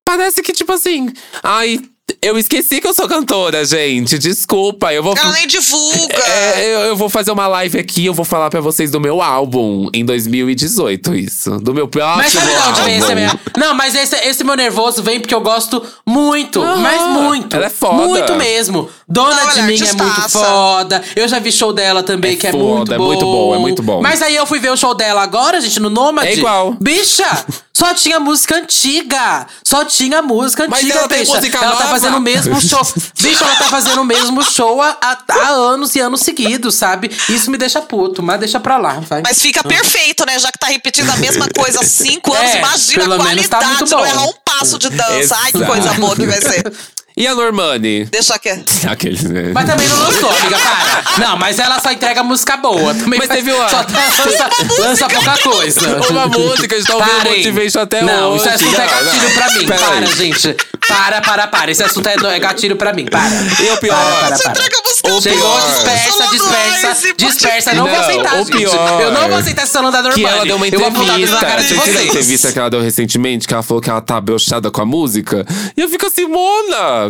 [0.05, 1.09] parece que, tipo assim,
[1.43, 1.79] ai.
[2.21, 4.17] Eu esqueci que eu sou cantora, gente.
[4.19, 5.13] Desculpa, eu vou.
[5.17, 6.17] Ela nem divulga.
[6.17, 9.21] É, eu, eu vou fazer uma live aqui, eu vou falar pra vocês do meu
[9.21, 11.51] álbum em 2018, isso.
[11.59, 12.83] Do meu próximo Mas sabe álbum.
[12.83, 13.39] vem esse meu.
[13.57, 16.61] Não, mas esse, esse meu nervoso vem porque eu gosto muito.
[16.61, 17.55] Aham, mas muito.
[17.55, 17.93] ela é foda.
[18.05, 18.89] Muito mesmo.
[19.07, 21.01] Dona Não, de ela é mim é muito foda.
[21.15, 23.05] Eu já vi show dela também, É que é foda, muito é bom.
[23.05, 24.01] muito bom, é muito bom.
[24.01, 26.27] Mas aí eu fui ver o show dela agora, gente, no Nômade.
[26.27, 26.75] É igual.
[26.81, 27.45] Bicha!
[27.75, 29.47] Só tinha música antiga.
[29.63, 31.35] Só tinha música Mas antiga, ela tem bicha.
[31.35, 31.92] música ela tá nova.
[31.93, 32.81] Fazendo o mesmo show.
[33.21, 37.11] Bicha, ela tá fazendo o mesmo show há, há- anos e anos seguidos, sabe?
[37.29, 39.21] Isso me deixa puto, mas deixa pra lá, vai.
[39.23, 40.37] Mas fica perfeito, né?
[40.39, 43.47] Já que tá repetindo a mesma coisa há cinco anos, É, imagina pelo a menos
[43.47, 45.35] tá qualidade, muito não errar um passo de dança.
[45.37, 45.71] Ai, que Exato.
[45.71, 46.63] coisa boa que vai ser.
[47.15, 48.05] E a Normani?
[48.05, 48.49] Deixa que.
[48.89, 49.51] Aqueles, né?
[49.53, 51.17] Mas também não lançou, amiga, para.
[51.27, 52.93] Não, mas ela só entrega música boa.
[52.95, 53.77] Também Mas faz- teve uma- Só
[54.25, 54.49] lança,
[54.79, 55.79] lança pouca coisa.
[56.09, 57.37] Uma música, a gente tá ouvindo Parem.
[57.37, 58.45] Motivation até não, hoje.
[58.45, 59.31] esse assunto é Não, gatilho não.
[59.35, 59.67] pra mim.
[59.67, 60.15] Pera para, aí.
[60.15, 60.57] gente.
[60.87, 61.71] Para, para, para.
[61.71, 63.05] Esse assunto é, é gatilho pra mim.
[63.05, 63.29] Para.
[63.59, 63.95] E o pior?
[63.95, 64.73] Para, para, Você para.
[65.05, 65.69] O Chegou, pior.
[65.73, 67.73] dispersa, dispersa, dispersa.
[67.73, 68.57] Não, vou Não, aceitar, o gente.
[68.57, 69.01] pior.
[69.01, 70.23] Eu não vou aceitar esse salão da Normani.
[70.23, 71.35] Que ela deu uma Eu vou entrevista.
[71.35, 72.05] na cara de vocês.
[72.07, 73.47] entrevista que ela deu recentemente?
[73.47, 75.45] Que ela falou que ela tá broxada com a música?
[75.75, 77.02] E eu fico assim, Mona!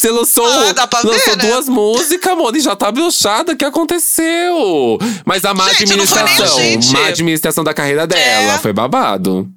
[0.00, 1.44] Você lançou, Ah, dá pra ver, lançou né?
[1.48, 3.52] duas músicas, mano, e já tá broxada.
[3.52, 4.98] O que aconteceu?
[5.24, 6.92] Mas a má Gente, não foi nem a administração, gente.
[6.92, 8.58] má administração da carreira dela, É.
[8.58, 9.48] foi babado.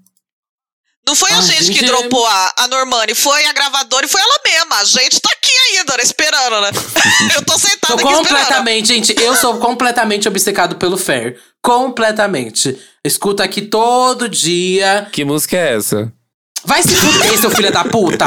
[1.07, 4.09] Não foi a Ah, gente que gente, dropou a, a Normani, foi a gravadora e
[4.09, 4.75] foi ela mesma.
[4.77, 6.69] A gente tá aqui ainda, né, esperando, né?
[7.35, 8.27] eu tô sentada Sou aqui esperando.
[8.27, 11.39] completamente, gente, eu sou completamente obcecado pelo Fair.
[11.61, 12.77] Completamente.
[13.03, 15.07] Escuto aqui todo dia.
[15.11, 16.11] Que música é essa?
[16.63, 18.25] Vai se fuder, seu filho da puta!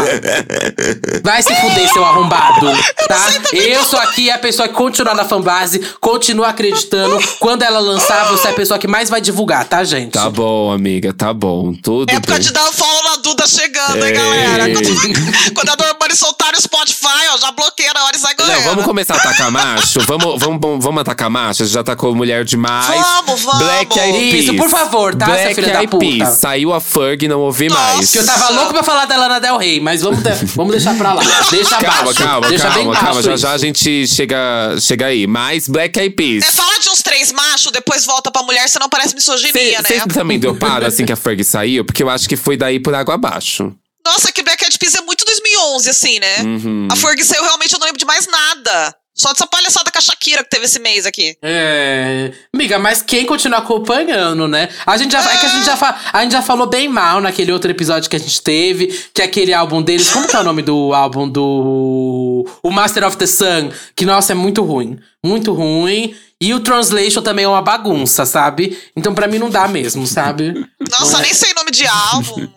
[1.22, 2.66] Vai se fuder, seu arrombado,
[3.08, 3.32] tá?
[3.52, 7.18] Eu sou aqui a pessoa que continua na fanbase, continua acreditando.
[7.38, 10.12] Quando ela lançar, você é a pessoa que mais vai divulgar, tá, gente?
[10.12, 11.72] Tá bom, amiga, tá bom.
[11.74, 12.42] Tudo Época bem.
[12.42, 14.08] de dar um follow na Duda chegando, Ei.
[14.08, 14.64] hein, galera?
[14.74, 15.76] Quando, quando a
[16.14, 19.16] Normani soltar no Spotify, ó, já bloqueia na hora e sai Não, vamos começar a
[19.18, 20.00] atacar macho?
[20.06, 21.64] vamos, vamos, vamos, vamos atacar macho?
[21.66, 22.86] Já atacou mulher demais.
[22.86, 23.58] Vamos, vamos.
[23.62, 24.44] Black Eyed Peas.
[24.44, 26.04] Isso, por favor, tá, Black seu filho da Eyed puta?
[26.06, 26.38] Peas.
[26.38, 27.80] Saiu a Ferg, não ouvi Nossa.
[27.82, 28.10] mais.
[28.10, 30.96] Que eu tava louco pra falar da Lana Del Rey, mas vamos, de- vamos deixar
[30.96, 31.22] pra lá.
[31.50, 32.22] Deixa Calma, abaixo.
[32.22, 33.22] calma, Deixa bem calma, baixo calma.
[33.22, 35.26] Já já a gente chega, chega aí.
[35.26, 36.44] Mas Black Eyed Peas.
[36.44, 40.12] É, fala de uns três machos, depois volta pra mulher, senão parece misoginia, Vocês né?
[40.12, 41.84] também deu para assim que a Ferg saiu?
[41.84, 43.72] Porque eu acho que foi daí por água abaixo.
[44.06, 46.42] Nossa, que Black Eyed Peas é muito 2011, assim, né?
[46.42, 46.88] Uhum.
[46.90, 48.94] A Ferg saiu, realmente, eu não lembro de mais nada.
[49.16, 51.36] Só dessa palhaçada com a Shakira que teve esse mês aqui.
[51.40, 52.32] É.
[52.52, 54.68] Amiga, mas quem continua acompanhando, né?
[54.84, 57.20] A gente já, é que a gente já, fa- a gente já falou bem mal
[57.20, 60.10] naquele outro episódio que a gente teve, que é aquele álbum deles.
[60.10, 62.44] Como que é o nome do álbum do.
[62.60, 63.70] O Master of the Sun?
[63.94, 64.98] Que, nossa, é muito ruim.
[65.24, 66.16] Muito ruim.
[66.40, 68.76] E o Translation também é uma bagunça, sabe?
[68.96, 70.52] Então pra mim não dá mesmo, sabe?
[70.90, 72.48] Nossa, nem sei nome de álbum.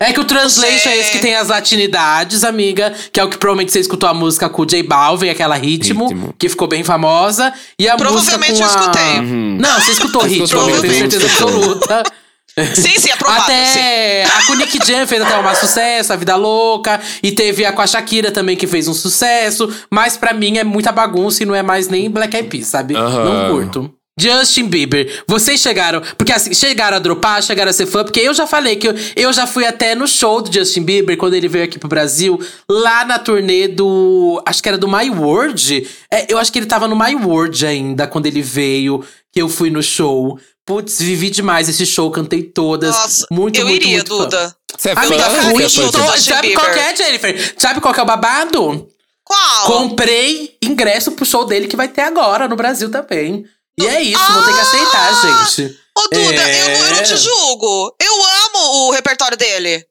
[0.00, 2.92] É que o Translation é esse que tem as latinidades, amiga.
[3.12, 6.08] Que é o que provavelmente você escutou a música com o J Balvin, aquela ritmo,
[6.08, 6.34] Ritmo.
[6.38, 7.52] que ficou bem famosa.
[7.78, 8.68] E a música Provavelmente com eu a...
[8.68, 9.20] escutei.
[9.20, 12.02] Não, você escutou ritmo, eu tenho certeza absoluta.
[12.74, 13.46] Sim, sim, aprovado.
[13.46, 13.52] sim.
[13.52, 17.00] Até a com Nick Jam fez até um sucesso, a Vida Louca.
[17.22, 19.72] E teve a com a Shakira também, que fez um sucesso.
[19.90, 22.94] Mas pra mim é muita bagunça e não é mais nem Black Eyed Peas, sabe?
[22.94, 23.24] Aham.
[23.24, 23.94] Não curto.
[24.22, 26.00] Justin Bieber, vocês chegaram.
[26.16, 28.94] Porque assim, chegaram a dropar, chegaram a ser fã, porque eu já falei que eu,
[29.16, 32.40] eu já fui até no show do Justin Bieber quando ele veio aqui pro Brasil,
[32.68, 34.40] lá na turnê do.
[34.46, 35.88] Acho que era do My World.
[36.10, 39.48] É, eu acho que ele tava no My World ainda quando ele veio, que eu
[39.48, 40.38] fui no show.
[40.64, 42.94] Putz, vivi demais esse show, cantei todas.
[42.94, 44.16] Nossa, muito, eu muito, iria, muito.
[44.16, 44.54] Duda.
[44.78, 45.50] Você é Amiga, fã?
[45.50, 47.54] fui Você é fã tô, Justin sabe qual é, Jennifer?
[47.58, 48.88] Sabe qual que é o babado?
[49.24, 49.66] Qual?
[49.66, 53.44] Comprei ingresso pro show dele que vai ter agora no Brasil também.
[53.78, 55.44] E é isso, vou ter que aceitar, Ah!
[55.46, 55.78] gente.
[55.96, 56.62] Ô, Duda, É.
[56.62, 57.94] eu, eu não te julgo.
[58.00, 59.84] Eu amo o repertório dele.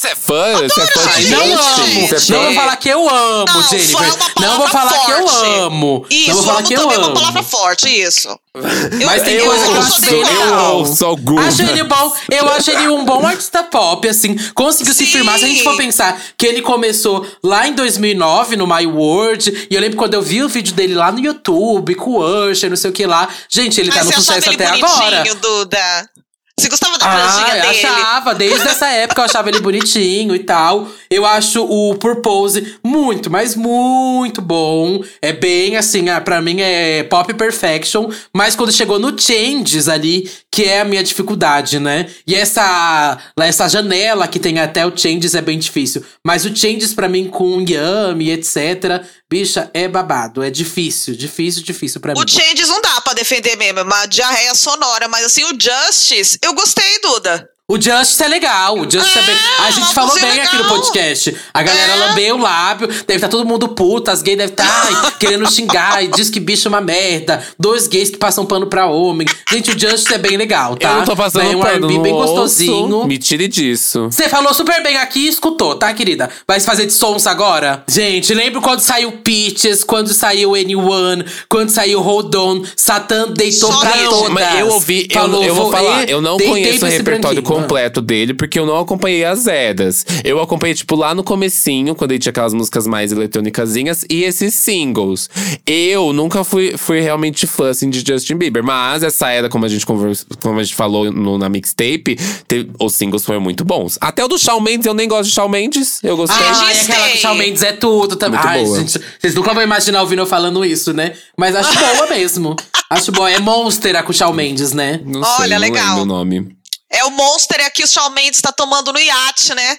[0.00, 0.52] Você é fã?
[0.62, 2.08] Você é fã de Não gente, amo.
[2.08, 2.32] Você é gente.
[2.32, 3.98] Não vou falar que eu amo, Não, é Jennifer.
[3.98, 5.46] uma Não vou falar que eu forte.
[5.58, 6.06] amo.
[6.08, 7.06] Isso, não vou falar amo que eu também é amo.
[7.06, 8.28] uma palavra forte, isso.
[8.58, 10.84] Eu, Mas tem eu, coisa que eu acho bem legal.
[10.84, 11.38] Eu.
[11.38, 12.16] Acho ele bom.
[12.28, 14.36] Eu acho ele um bom artista pop, assim.
[14.52, 15.12] Conseguiu se Sim.
[15.12, 15.38] firmar.
[15.38, 19.68] Se a gente for pensar que ele começou lá em 2009 no My World.
[19.70, 22.68] E eu lembro quando eu vi o vídeo dele lá no YouTube, com o Usher,
[22.68, 23.28] não sei o que lá.
[23.48, 25.34] Gente, ele tá Mas no sucesso até bonitinho, agora.
[25.40, 26.10] Duda?
[26.58, 27.86] Você gostava da Ah, franjinha eu dele?
[27.86, 30.88] achava, desde essa época eu achava ele bonitinho e tal.
[31.10, 35.02] Eu acho o Purpose muito, mas muito bom.
[35.22, 38.10] É bem assim, ah, pra mim é pop perfection.
[38.34, 42.06] Mas quando chegou no Changes ali, que é a minha dificuldade, né?
[42.26, 46.04] E essa, essa janela que tem até o Changes é bem difícil.
[46.26, 49.02] Mas o Changes pra mim com Yami, etc.
[49.30, 50.42] Bicha, é babado.
[50.42, 52.20] É difícil, difícil, difícil pra mim.
[52.20, 55.06] O Changes não dá pra defender mesmo, é uma diarreia sonora.
[55.08, 57.48] Mas assim, o Justice, eu gostei, Duda.
[57.70, 59.36] O Justice é legal, o Justice é, É, bem.
[59.66, 60.76] A gente falou música bem aqui no legal.
[60.78, 61.36] podcast.
[61.52, 61.96] A galera É.
[61.96, 66.08] lambeu o lábio, deve estar todo mundo puto, as gays devem estar querendo xingar e
[66.08, 67.44] diz que bicho é uma merda.
[67.58, 69.28] Dois gays que passam pano pra homem.
[69.50, 70.88] Gente, o Justice é bem legal, tá?
[70.92, 72.32] Eu não tô passando é um pano, R&B bem ouço.
[72.32, 73.04] gostosinho.
[73.06, 74.04] Me tire disso.
[74.10, 76.30] Você falou super bem aqui e escutou, tá, querida?
[76.46, 77.84] Vai se fazer de sons agora?
[77.86, 83.80] Gente, lembro quando saiu Peaches, quando saiu Anyone, quando saiu Hold On, Satan deitou Só
[83.80, 84.08] pra isso.
[84.08, 84.30] todas.
[84.32, 87.57] Mas eu ouvi, eu- Falou, eu, vou vou- falar, eu não conheço o repertório.
[87.62, 90.04] Completo dele, porque eu não acompanhei as eras.
[90.24, 94.54] Eu acompanhei, tipo, lá no comecinho, quando ele tinha aquelas músicas mais eletrônicasinhas, e esses
[94.54, 95.28] singles.
[95.66, 98.62] Eu nunca fui, fui realmente fã, assim, de Justin Bieber.
[98.62, 102.70] Mas essa era, como a gente, conversa, como a gente falou no- na mixtape, te-
[102.80, 103.98] os singles foram muito bons.
[104.00, 106.02] Até o do Shawn Mendes, eu nem gosto de Shawn Mendes.
[106.02, 106.44] Eu gostei.
[106.44, 106.94] Ah, Ai, Gostei.
[106.94, 108.38] aquela que Shawn Mendes é tudo também.
[108.38, 108.78] Muito Ai, boa.
[108.78, 111.12] gente, vocês nunca vão imaginar ouvindo eu falando isso, né?
[111.36, 112.56] Mas acho boa mesmo.
[112.90, 113.30] Acho boa.
[113.30, 115.00] É Monster a com Shawn Mendes, né?
[115.04, 116.02] não sei, Olha, não legal.
[116.02, 116.56] o nome.
[116.90, 119.78] É o Monster aqui, o Shawn Mendes tá tomando no iate, né?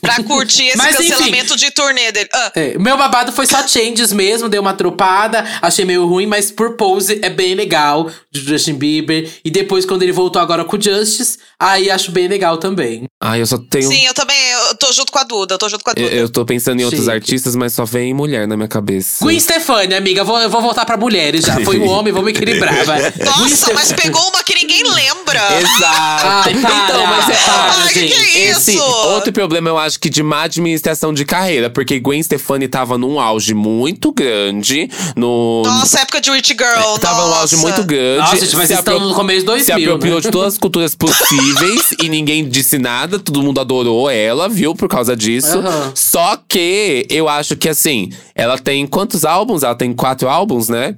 [0.00, 1.10] Pra curtir esse Mas, enfim.
[1.10, 2.28] cancelamento de turnê dele.
[2.32, 6.50] Ah, É, meu babado foi só Changes mesmo, deu uma tropada, achei meio ruim, mas
[6.50, 9.28] Purpose é bem legal, de Justin Bieber.
[9.44, 13.04] E depois, quando ele voltou agora com o Justice, aí acho bem legal também.
[13.22, 13.88] Ai, eu só tenho.
[13.88, 14.36] Sim, eu também.
[14.70, 16.06] Eu, tô junto com a Duda, eu tô junto com a Duda.
[16.06, 17.14] Eu, eu tô pensando em outros Chique.
[17.14, 19.24] artistas, mas só vem mulher na minha cabeça.
[19.24, 20.22] Gwen Stefani, amiga.
[20.24, 21.58] Vou, eu vou voltar pra mulheres já.
[21.60, 22.84] Foi um homem, vamos equilibrar.
[22.84, 23.00] Vai.
[23.24, 25.40] Nossa, mas pegou uma que ninguém lembra.
[25.60, 26.26] Exato.
[26.26, 27.32] Ai, para, então, mas é.
[27.44, 28.36] para, Ai, que que gente.
[28.38, 28.82] é Esse isso?
[28.84, 33.20] outro problema eu acho que de má administração de carreira, porque Gwen Stefani tava num
[33.20, 36.98] auge muito grande no Nossa, época de Rich Girl.
[36.98, 38.20] Tava num auge muito grande.
[38.22, 40.20] Nossa, gente, mas Se estamos apro- no começo de 2000, Se apropriou né?
[40.22, 43.18] de todas as culturas possíveis e ninguém disse nada.
[43.18, 44.74] Todo mundo adorou ela, viu?
[44.74, 45.58] Por causa disso.
[45.58, 45.92] Aham.
[45.94, 49.62] Só que eu acho que assim, ela tem quantos álbuns?
[49.62, 50.96] Ela tem quatro álbuns, né?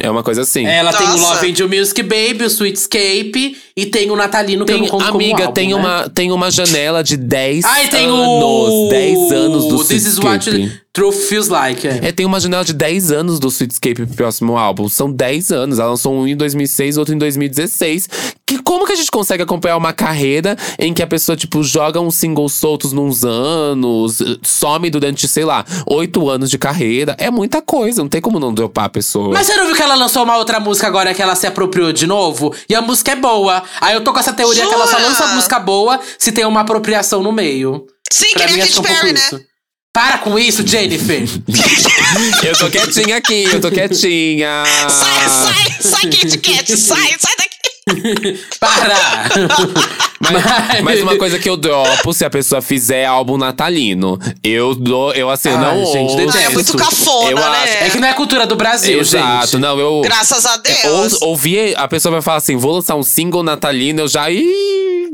[0.00, 0.64] É uma coisa assim.
[0.64, 1.34] Ela tem o Nossa.
[1.34, 4.90] Love and You Music Baby, o Sweetscape e tem o Natalino que eu Tem, não
[4.90, 5.74] conto amiga, como álbum, tem, né?
[5.74, 8.20] uma, tem uma janela de 10 Ah, e tem anos.
[8.20, 8.88] o…
[8.90, 10.48] 10 anos do This is what
[10.92, 11.86] Truth Feels Like.
[11.86, 12.00] É.
[12.08, 14.88] É, tem uma janela de 10 anos do Sweetscape pro próximo álbum.
[14.88, 15.78] São 10 anos.
[15.78, 18.08] Ela lançou um em 2006, outro em 2016.
[18.44, 22.00] Que, como que a gente consegue acompanhar uma carreira em que a pessoa, tipo, joga
[22.00, 27.14] uns singles soltos nos anos, some durante, sei lá, 8 anos de carreira?
[27.18, 29.34] É muita coisa, não tem como não dropar a pessoa.
[29.34, 31.92] Mas você não viu que ela lançou uma outra música agora que ela se apropriou
[31.92, 32.54] de novo?
[32.68, 33.62] E a música é boa.
[33.80, 35.08] Aí eu tô com essa teoria que ela só Jura?
[35.08, 37.86] lança música boa se tem uma apropriação no meio.
[38.10, 39.20] Sim, que Pra nem mim a que Katy é um pouco Perry, né?
[39.20, 39.40] isso.
[39.98, 41.24] Para com isso, Jennifer.
[42.44, 44.62] eu tô quietinha aqui, eu tô quietinha.
[44.88, 48.38] Sai, sai, sai, Kit Kat, sai, sai daqui.
[48.60, 48.94] Para!
[50.20, 54.18] Mas, mas uma coisa que eu dropo se a pessoa fizer álbum natalino.
[54.42, 56.36] Eu dou, eu assim, Ai, não gente, ouço.
[56.36, 57.44] Ah, é muito cafona, Eu né?
[57.62, 59.60] acho- É que não é cultura do Brasil, Exato, gente.
[59.60, 60.00] não, eu.
[60.02, 61.22] Graças a Deus.
[61.22, 64.28] Ou, ouvir, a pessoa vai falar assim: vou lançar um single natalino, eu já.
[64.28, 65.08] Ih,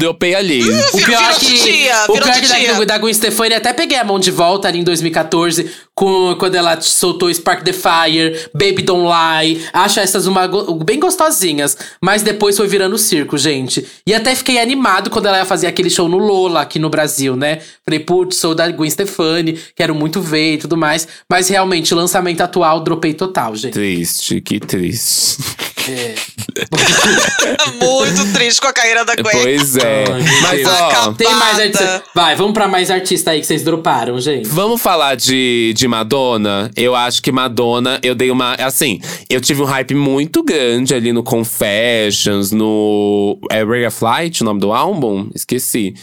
[0.00, 0.62] dropei ali.
[0.62, 3.72] O pior Virou é que, titia, o pior é que da, da Gwen Stefani, até
[3.72, 8.48] peguei a mão de volta ali em 2014, com, quando ela soltou Spark the Fire,
[8.54, 9.62] Baby Don't Lie.
[9.72, 10.48] Acho essas uma,
[10.84, 11.76] bem gostosinhas.
[12.02, 13.86] Mas depois foi virando circo, gente.
[14.06, 17.36] E até fiquei animado quando ela ia fazer aquele show no Lola, aqui no Brasil,
[17.36, 17.60] né?
[17.84, 21.06] Falei, putz, sou da Gwen Stefani, quero muito ver e tudo mais.
[21.30, 23.74] Mas realmente, o lançamento atual, dropei total, gente.
[23.74, 25.38] Triste, que triste.
[27.80, 29.30] Muito triste com a carreira da Gwen.
[29.32, 30.04] pois é.
[30.42, 31.12] Mas ó.
[31.12, 32.02] Tem mais artista.
[32.14, 34.48] Vai, vamos pra mais artista aí que vocês droparam, gente.
[34.48, 36.70] Vamos falar de, de Madonna?
[36.76, 38.54] Eu acho que Madonna, eu dei uma.
[38.54, 43.38] Assim, eu tive um hype muito grande ali no Confessions, no.
[43.50, 45.28] É Ray of Light o nome do álbum?
[45.34, 45.94] Esqueci.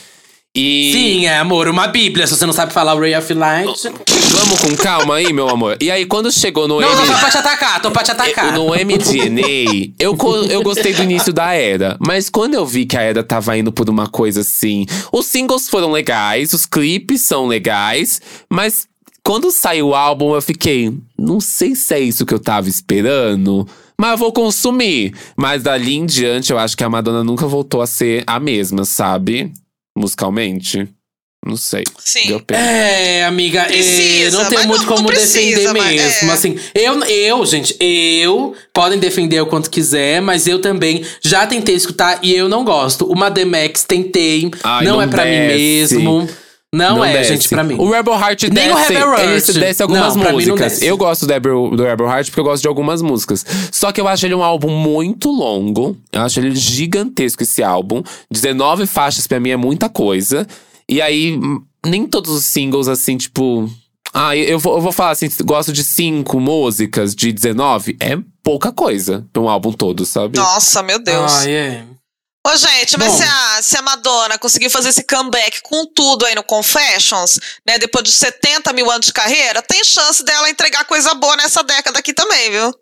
[0.60, 0.92] E.
[0.92, 2.26] Sim, é, amor, uma bíblia.
[2.26, 3.68] Se você não sabe falar o Ray of Light.
[4.32, 5.78] Vamos com calma aí, meu amor.
[5.80, 8.12] E aí, quando chegou no Não, M- não, tô pra te atacar, tô pra te
[8.12, 8.54] atacar.
[8.54, 10.18] No MDNA, eu,
[10.50, 11.96] eu gostei do início da era.
[12.00, 14.86] Mas quando eu vi que a era tava indo por uma coisa assim.
[15.12, 18.88] Os singles foram legais, os clipes são legais, mas
[19.24, 20.92] quando saiu o álbum eu fiquei.
[21.18, 23.68] Não sei se é isso que eu tava esperando.
[24.00, 25.14] Mas eu vou consumir.
[25.36, 28.86] Mas dali em diante, eu acho que a Madonna nunca voltou a ser a mesma,
[28.86, 29.52] sabe?
[29.98, 30.88] Musicalmente.
[31.46, 31.84] Não sei.
[32.00, 32.28] Sim.
[32.28, 32.60] Deu pena.
[32.60, 36.30] É, amiga, é, Precisa, não tem muito não- não como precisa, defender mas mesmo.
[36.30, 36.34] é.
[36.34, 41.76] Assim, eu, eu, gente, eu podem defender o quanto quiser, mas eu também já tentei
[41.76, 43.06] escutar e eu não gosto.
[43.06, 46.28] Uma Max tentei, Ai, não, não é pra mim mesmo.
[46.74, 47.30] Não, é, desce.
[47.30, 47.76] gente, pra mim.
[47.76, 48.94] O Rebel Heart Nem o desce.
[48.94, 49.50] Rebel Heart.
[49.50, 50.60] Ele desce algumas Não, não músicas.
[50.60, 50.86] desce.
[50.86, 53.46] Eu gosto do Rebel, do Rebel Heart porque eu gosto de algumas músicas.
[53.72, 55.98] Só que eu acho ele um álbum muito longo.
[56.12, 58.04] Eu acho ele gigantesco esse álbum.
[58.30, 60.46] 19 faixas pra mim é muita coisa.
[60.90, 63.70] E aí, hum, nem todos os singles, assim, tipo.
[64.14, 67.96] Ah, eu vou, eu vou falar assim, gosto de cinco músicas de 19.
[68.00, 70.38] É pouca coisa pra um álbum todo, sabe?
[70.38, 71.32] Nossa, meu Deus.
[71.46, 71.84] Ai, é.
[72.48, 73.18] Ô, gente, mas Bom.
[73.18, 77.78] se a, se a Madonna conseguir fazer esse comeback com tudo aí no Confessions, né?
[77.78, 82.00] Depois de 70 mil anos de carreira, tem chance dela entregar coisa boa nessa década
[82.00, 82.74] aqui também, viu?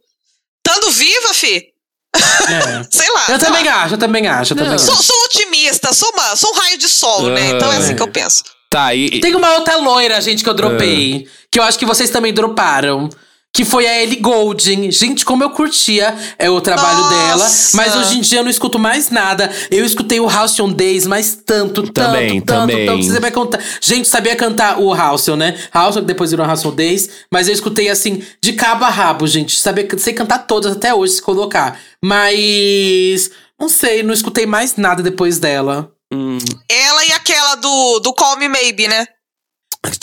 [0.61, 1.74] Tando viva, fi.
[2.16, 2.86] é.
[2.91, 3.26] Sei lá.
[3.30, 3.84] Eu sei também lá.
[3.84, 4.78] acho, eu também acho, eu também.
[4.78, 7.49] Sou, sou otimista, sou, uma, sou um raio de sol, né?
[7.49, 8.43] Então é assim que eu penso.
[8.70, 9.20] Tá, e.
[9.20, 11.28] Tem uma outra loira, gente, que eu dropei.
[11.51, 13.09] Que eu acho que vocês também droparam.
[13.56, 14.91] Que foi a Ellie Goulding.
[14.91, 17.16] Gente, como eu curtia é o trabalho Nossa!
[17.16, 17.49] dela.
[17.76, 19.49] Mas hoje em dia eu não escuto mais nada.
[19.72, 22.86] Eu escutei o House on Days, mas tanto, tanto, Também, tanto, também.
[22.86, 23.03] tanto.
[23.03, 23.62] Você vai contar.
[23.80, 25.58] Gente, sabia cantar o House, né?
[25.74, 27.10] House, que depois virou House on Days.
[27.32, 29.58] Mas eu escutei assim, de cabo a rabo, gente.
[29.58, 31.80] Sabia, sei cantar todas até hoje, se colocar.
[32.03, 33.32] Mas.
[33.58, 35.89] Não sei, não escutei mais nada depois dela.
[36.14, 36.38] Hum,
[36.70, 39.08] Ela e aquela do, do Call Me Maybe, né?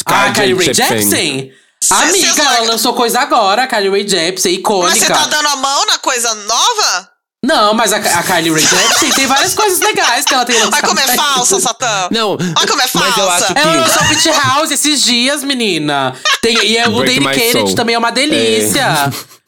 [0.07, 1.53] Ah, Carly Rae Jepsen.
[1.91, 4.91] Amiga, ela lançou coisa agora, a Carly Rae Jepsen, icônica.
[4.91, 7.09] Mas você tá dando a mão na coisa nova?
[7.45, 10.75] Não, mas a, a Carly Rae Jepsen tem várias coisas legais que ela tem lançado.
[10.75, 12.09] Olha como é falsa, Satã.
[12.13, 13.45] Não, Olha como é mas eu falsa.
[13.47, 13.61] acho que.
[13.61, 16.15] Ela lançou Pit House esses dias, menina.
[16.41, 17.75] Tem, e é, o Break Danny My Kennedy Soul.
[17.75, 19.13] também é uma delícia.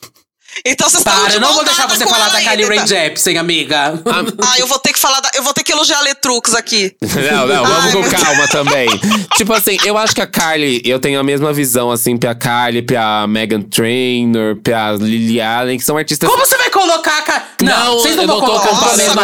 [0.64, 2.86] Então vocês estão Para, de eu não vou deixar você falar da Kylie Rae.
[2.86, 3.94] Jepsen, amiga.
[4.46, 6.94] Ah, eu vou ter que falar da, eu vou ter que elogiar a Letrux aqui.
[7.02, 8.88] Não, não, vamos Ai, com calma também.
[9.36, 12.82] tipo assim, eu acho que a Carly, eu tenho a mesma visão, assim, pra Carly,
[12.82, 16.28] pra Megan Trainor, pra Lily Allen, que são artistas.
[16.28, 17.44] Como você vai colocar a Kylie?
[17.62, 19.22] Não, vocês não eu vão tô colocar Nossa, a mesma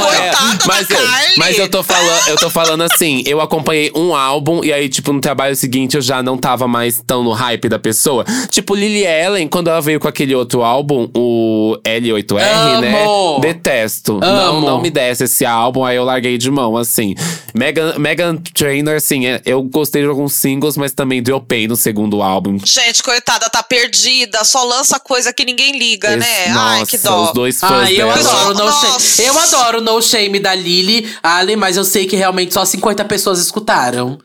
[0.67, 1.35] mas, eu, Kylie.
[1.39, 5.13] mas eu tô falando, eu tô falando assim, eu acompanhei um álbum e aí, tipo,
[5.13, 8.25] no trabalho seguinte eu já não tava mais tão no hype da pessoa.
[8.51, 12.81] Tipo, Lily Allen, quando ela veio com aquele outro álbum, o L8R, Amo.
[12.81, 13.05] né?
[13.41, 14.19] Detesto.
[14.21, 14.67] Não, Amo.
[14.67, 17.15] não me desce esse álbum, aí eu larguei de mão, assim.
[17.55, 22.23] Megan, Megan Trainor, assim, é- eu gostei de alguns singles, mas também dropei no segundo
[22.23, 22.59] álbum.
[22.65, 26.27] Gente, coitada, tá perdida, só lança coisa que ninguém liga, né?
[26.27, 27.25] Esse- Ai, Nossa, que dó.
[27.25, 28.15] os dois fãs Ai, eu dela.
[28.21, 29.01] adoro, no Nossa.
[29.01, 29.29] shame.
[29.29, 33.05] eu adoro o No Shame da Lily Allen, mas eu sei que realmente só 50
[33.05, 34.19] pessoas escutaram.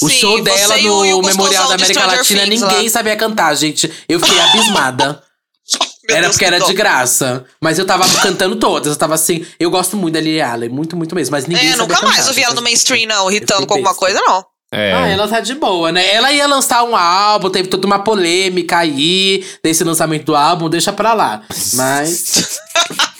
[0.00, 2.90] O Sim, show dela no Memorial da América Latina, Things ninguém lá.
[2.90, 3.90] sabia cantar, gente.
[4.08, 5.20] Eu fiquei abismada.
[6.08, 6.66] Meu era Deus, porque que era dó.
[6.66, 7.44] de graça.
[7.60, 8.88] Mas eu tava cantando todas.
[8.92, 9.44] Eu tava assim.
[9.60, 11.32] Eu gosto muito da Lily Allen, muito, muito mesmo.
[11.32, 12.64] Mas ninguém É, sabia nunca cantar, mais eu vi ela no gente.
[12.64, 14.44] mainstream, não, irritando com alguma coisa, não.
[14.72, 14.92] É.
[14.92, 16.12] Ah, ela tá de boa, né?
[16.14, 20.92] Ela ia lançar um álbum, teve toda uma polêmica aí desse lançamento do álbum, deixa
[20.92, 21.42] pra lá.
[21.74, 22.58] Mas.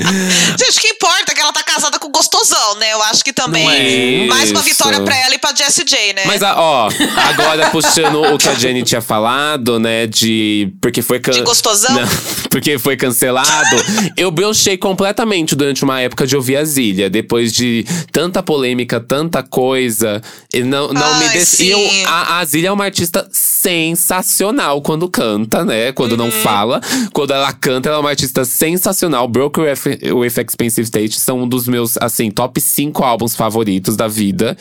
[0.58, 2.92] Gente, o que importa é que ela tá casada com o gostosão, né?
[2.92, 4.24] Eu acho que também.
[4.24, 6.22] É Mais uma vitória pra ela e pra Jessie J, né?
[6.26, 6.88] Mas, ah, ó,
[7.28, 10.72] agora puxando o que a Jenny tinha falado, né, de.
[10.80, 11.20] Porque foi.
[11.20, 11.32] Can...
[11.32, 11.94] De gostosão?
[11.94, 12.08] Não,
[12.50, 13.76] porque foi cancelado.
[14.16, 17.10] eu brochei completamente durante uma época de ouvir a Zília.
[17.10, 20.22] Depois de tanta polêmica, tanta coisa.
[20.52, 21.58] E não, não me Ai, des...
[21.60, 23.28] e eu, a, a é uma artista
[23.60, 25.92] sensacional quando canta, né?
[25.92, 26.30] Quando não Uhum.
[26.30, 26.80] fala.
[27.12, 29.28] Quando ela canta, ela é uma artista sensacional.
[29.28, 34.08] Broken with, with Expensive State são um dos meus, assim, top 5 álbuns favoritos da
[34.08, 34.56] vida.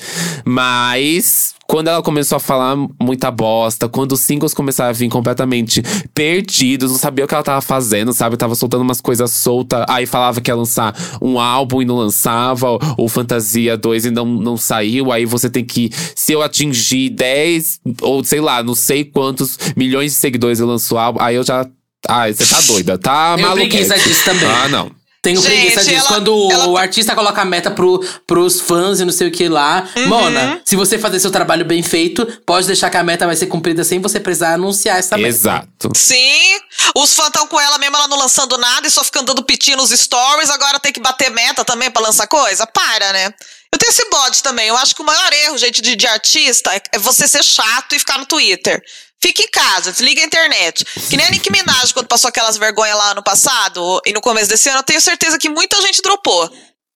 [0.45, 5.84] Mas quando ela começou a falar muita bosta, quando os singles começaram a vir completamente
[6.15, 8.36] perdidos, não sabia o que ela tava fazendo, sabe?
[8.38, 12.72] Tava soltando umas coisas soltas, aí falava que ia lançar um álbum e não lançava,
[12.72, 17.11] ou, ou Fantasia 2 e não, não saiu, aí você tem que, se eu atingir
[17.11, 21.36] 10, ou sei lá, não sei quantos milhões de seguidores eu lanço o álbum, aí
[21.36, 21.67] eu já.
[22.07, 23.57] Ai, você tá doida, tá maluco.
[23.57, 24.49] preguiça disso também.
[24.49, 24.99] Ah, não.
[25.30, 25.95] Tenho Gente, preguiça disso.
[25.95, 29.32] ela- Quando ela- o artista coloca a meta pro, pros fãs e não sei o
[29.32, 29.88] que lá.
[29.95, 30.07] Uhum.
[30.07, 33.45] Mona, se você fazer seu trabalho bem feito, pode deixar que a meta vai ser
[33.47, 35.27] cumprida sem você precisar anunciar essa meta.
[35.30, 35.91] Exato.
[35.95, 36.57] Sim,
[36.95, 39.75] os fãs estão com ela mesmo, ela não lançando nada e só ficando dando piti
[39.75, 42.65] nos stories, agora tem que bater meta também pra lançar coisa?
[42.65, 43.34] Para, né?
[43.71, 44.67] Eu tenho esse bode também.
[44.67, 47.93] Eu acho que o maior erro, gente, de, de artista é- é você ser chato
[47.93, 48.82] e ficar no Twitter.
[49.22, 50.86] Fica em casa, desliga a internet.
[51.09, 54.47] Que nem a Nicki Minaj, quando passou aquelas vergonhas lá ano passado e no começo
[54.49, 56.49] desse ano, eu tenho certeza que muita gente dropou.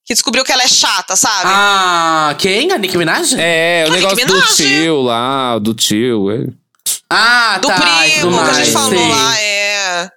[0.06, 1.44] Que descobriu que ela é chata, sabe?
[1.46, 2.72] Ah, quem?
[2.72, 3.36] A Nicki Minaj?
[3.38, 6.32] É, o Nicki negócio do tio lá, do tio.
[6.32, 6.48] É.
[7.10, 7.76] Ah, Do tá.
[8.08, 9.10] e primo, tudo que a mais, gente falou sei.
[9.10, 10.10] lá, é.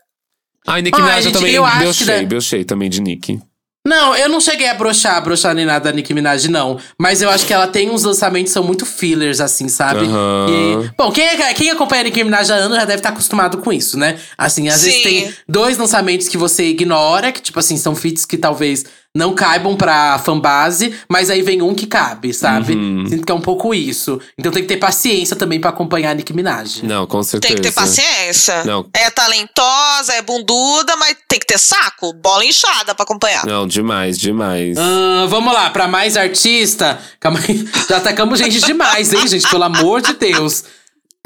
[0.66, 3.40] Ai, Nicki Minaj eu também eu acho que brochei, dá- brochei também de Nicki.
[3.86, 6.76] Não, eu não cheguei a broxar, broxar nem nada da Nicki Minaj, não.
[6.98, 10.00] Mas eu acho que ela tem uns lançamentos que são muito fillers, assim, sabe?
[10.06, 10.46] Aham.
[10.50, 13.58] E- bom, quem, é- quem acompanha a Nicki Minaj há anos já deve estar acostumado
[13.58, 14.18] com isso, né?
[14.36, 15.02] Assim, às vezes Sim.
[15.04, 18.84] tem dois lançamentos que você ignora, que, tipo assim, são feats que talvez
[19.16, 22.74] não caibam pra fanbase, mas aí vem um que cabe, sabe?
[22.74, 23.06] Uhum.
[23.08, 24.20] Sinto que é um pouco isso.
[24.38, 26.82] Então tem que ter paciência também pra acompanhar a Nicki Minaj.
[26.82, 27.54] Não, com certeza.
[27.54, 28.62] Tem que ter paciência.
[28.64, 28.86] Não.
[28.92, 33.46] É talentosa, é bunduda, mas tem que ter saco, bola inchada pra acompanhar.
[33.46, 34.76] Não, demais, demais.
[34.76, 36.98] Ah, vamos lá, pra mais artista.
[37.18, 37.66] Calma aí.
[37.88, 39.48] Já atacamos gente demais, hein, gente?
[39.48, 40.64] Pelo amor de Deus.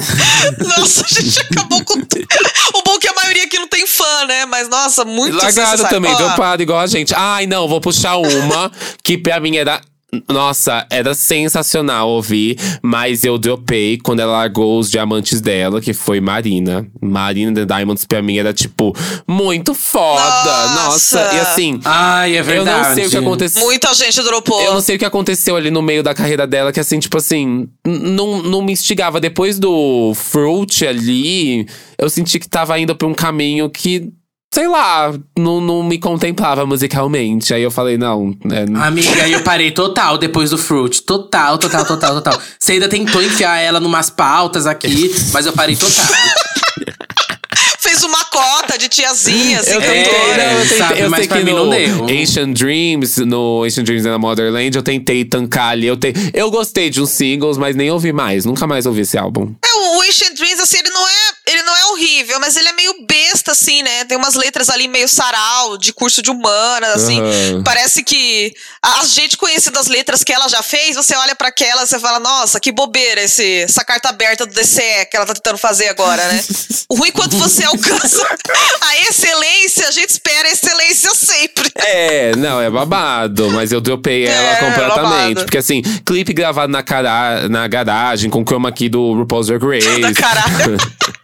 [0.78, 1.94] Nossa, a gente acabou com.
[1.94, 4.46] o bom é que a maioria aqui não tem fã, né?
[4.46, 7.14] Mas, nossa, muito Largado também, parado igual a gente.
[7.14, 8.70] Ai, não, vou puxar uma
[9.02, 9.80] que pra mim era.
[10.28, 16.20] Nossa, era sensacional ouvir, mas eu dropei quando ela largou os diamantes dela, que foi
[16.20, 16.86] Marina.
[17.00, 18.94] Marina The Diamonds pra mim era, tipo,
[19.26, 20.20] muito foda.
[20.74, 21.34] Nossa, Nossa.
[21.36, 21.80] e assim.
[21.84, 22.88] Ai, é Eu verdade.
[22.88, 23.62] não sei o que aconteceu.
[23.62, 24.60] Muita gente dropou.
[24.62, 27.16] Eu não sei o que aconteceu ali no meio da carreira dela, que assim, tipo
[27.16, 29.20] assim, não, não me instigava.
[29.20, 31.66] Depois do Fruit ali,
[31.98, 34.10] eu senti que tava indo pra um caminho que,
[34.52, 37.54] sei lá, não, não me contemplava musicalmente.
[37.54, 41.02] Aí eu falei, não, é, Amiga, eu parei total depois do Fruit.
[41.02, 42.40] Total, total, total, total.
[42.58, 46.06] Você ainda tentou enfiar ela numas pautas aqui, mas eu parei total.
[48.80, 51.44] De tiazinha, assim, Eu É, tentei, não, eu, tentei, sabe, eu mas sei pra que
[51.44, 52.04] mim no não deu.
[52.04, 55.86] Ancient Dreams, no Ancient Dreams and Motherland, eu tentei tancar ali.
[55.86, 58.46] Eu, te, eu gostei de uns singles, mas nem ouvi mais.
[58.46, 59.54] Nunca mais ouvi esse álbum.
[59.62, 61.12] É, o and Dreams, assim, ele não é.
[61.46, 64.04] ele não é horrível, mas ele é meio besta, assim, né?
[64.04, 67.20] Tem umas letras ali meio sarau, de curso de humanas, assim.
[67.20, 67.62] Aham.
[67.64, 68.52] Parece que
[68.82, 71.98] a gente conhecendo as letras que ela já fez, você olha pra aquela e você
[71.98, 75.88] fala, nossa, que bobeira esse, essa carta aberta do DCE que ela tá tentando fazer
[75.88, 76.42] agora, né?
[76.88, 78.26] o ruim quando você alcança
[78.82, 81.70] a excelência, a gente espera a excelência sempre.
[81.76, 84.94] É, não, é babado, mas eu dropei ela É, completamente.
[85.02, 85.44] babado.
[85.44, 90.14] Porque assim, clipe gravado na, cara, na garagem, com chroma key do RuPaul's Drag Race.
[90.14, 90.76] Caralho.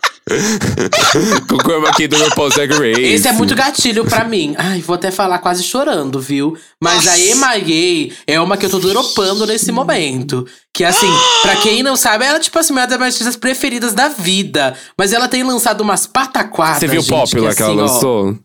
[1.49, 3.01] com chroma key do RuPaul's Drag Race.
[3.01, 4.57] Esse é muito gatilho pra mim.
[4.59, 6.57] Ai, vou até falar quase chorando, viu?
[6.83, 7.16] Mas a.
[7.16, 10.45] Emma Gay é uma que eu tô dropando nesse momento.
[10.74, 11.11] Que assim,
[11.43, 14.74] pra quem não sabe, ela, tipo assim, uma das minhas artistas preferidas da vida.
[14.99, 16.81] Mas ela tem lançado umas pataquadas.
[16.81, 18.39] Você viu o Popular que, que, ela assim, lançou?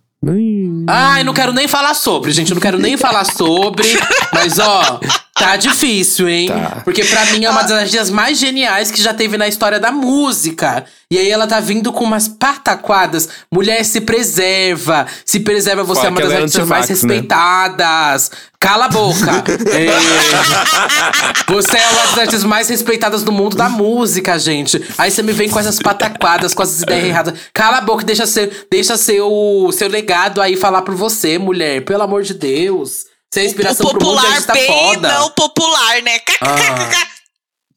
[0.87, 2.51] Ai, não quero nem falar sobre, gente.
[2.51, 3.87] Eu não quero nem falar sobre.
[4.31, 4.99] Mas, ó,
[5.41, 6.47] tá difícil, hein?
[6.47, 6.81] Tá.
[6.83, 9.91] Porque pra mim é uma das artistas mais geniais que já teve na história da
[9.91, 10.85] música.
[11.09, 13.27] E aí ela tá vindo com umas pataquadas.
[13.51, 15.05] Mulher, se preserva.
[15.25, 16.93] Se preserva, você é uma das é artistas mais né?
[16.93, 18.31] respeitadas.
[18.57, 19.43] Cala a boca.
[19.71, 21.51] É.
[21.51, 24.81] Você é uma das artistas mais respeitadas do mundo da música, gente.
[24.97, 27.33] Aí você me vem com essas pataquadas, com essas ideias erradas.
[27.53, 31.83] Cala a boca e deixa ser, deixa seu, seu legado aí falar por você, mulher.
[31.83, 33.10] Pelo amor de Deus.
[33.35, 35.13] É inspiração o pro mundo, popular artista bem foda.
[35.13, 36.19] não popular, né?
[36.41, 36.55] Ah.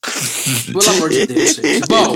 [0.66, 1.86] Pelo amor de Deus, gente.
[1.88, 2.14] Bom,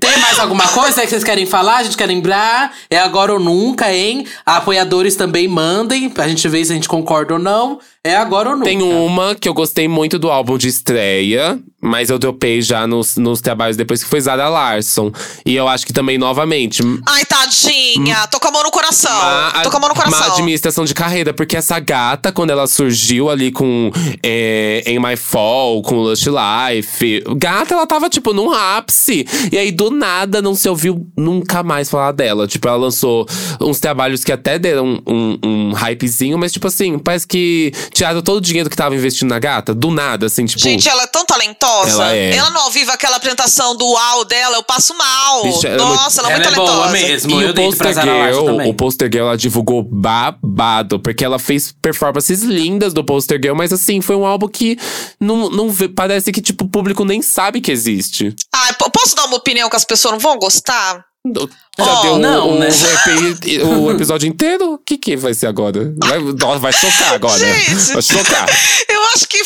[0.00, 1.76] tem mais alguma coisa que vocês querem falar?
[1.76, 2.74] A gente quer lembrar?
[2.90, 4.26] É agora ou nunca, hein?
[4.44, 7.80] Apoiadores também mandem, pra gente ver se a gente concorda ou não.
[8.06, 8.68] É agora ou nunca.
[8.68, 13.16] Tem uma que eu gostei muito do álbum de estreia, mas eu dropei já nos,
[13.16, 15.10] nos trabalhos depois que foi Zara Larson.
[15.46, 18.26] E eu acho que também, novamente, Ai, tadinha.
[18.26, 19.10] Tô com a mão no coração.
[19.10, 20.32] Uma, Tô com a mão no uma coração.
[20.32, 23.90] administração de carreira, porque essa gata, quando ela surgiu ali com
[24.22, 29.26] é, Em My Fall, com Lush Life, gata, ela tava, tipo, num ápice.
[29.50, 32.46] E aí, do nada, não se ouviu nunca mais falar dela.
[32.46, 33.26] Tipo, ela lançou
[33.62, 38.38] uns trabalhos que até deram um, um hypezinho, mas, tipo assim, parece que tiraram todo
[38.38, 40.60] o dinheiro que tava investindo na gata, do nada, assim, tipo.
[40.60, 41.90] Gente, ela é tão talentosa.
[41.90, 42.36] Ela é.
[42.36, 45.42] Ela no ao vivo, aquela apresentação do UAU dela, eu passo mal.
[45.44, 46.92] Bicho, ela é Nossa, ela é Ela muito é boa talentosa.
[47.06, 47.30] mesmo.
[47.40, 48.70] E eu o Poster Girl, também.
[48.70, 53.72] o Poster Girl, ela divulgou babado, porque ela fez performances lindas do Poster Girl, mas
[53.72, 54.76] assim, foi um álbum que
[55.20, 58.34] não, não vê- parece que, tipo, o público nem sabe que existe.
[58.78, 61.04] Po- posso dar uma opinião que as pessoas não vão gostar?
[61.26, 62.68] Já Oh, deu não, o, né?
[62.68, 64.74] EP o episódio inteiro?
[64.74, 65.94] O que que vai ser agora?
[65.96, 67.38] Vai, vai chocar agora.
[67.38, 67.94] Gente.
[67.94, 68.46] Vai chocar.
[68.86, 69.42] Eu acho que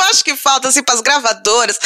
[0.00, 1.78] eu acho que falta assim para as gravadoras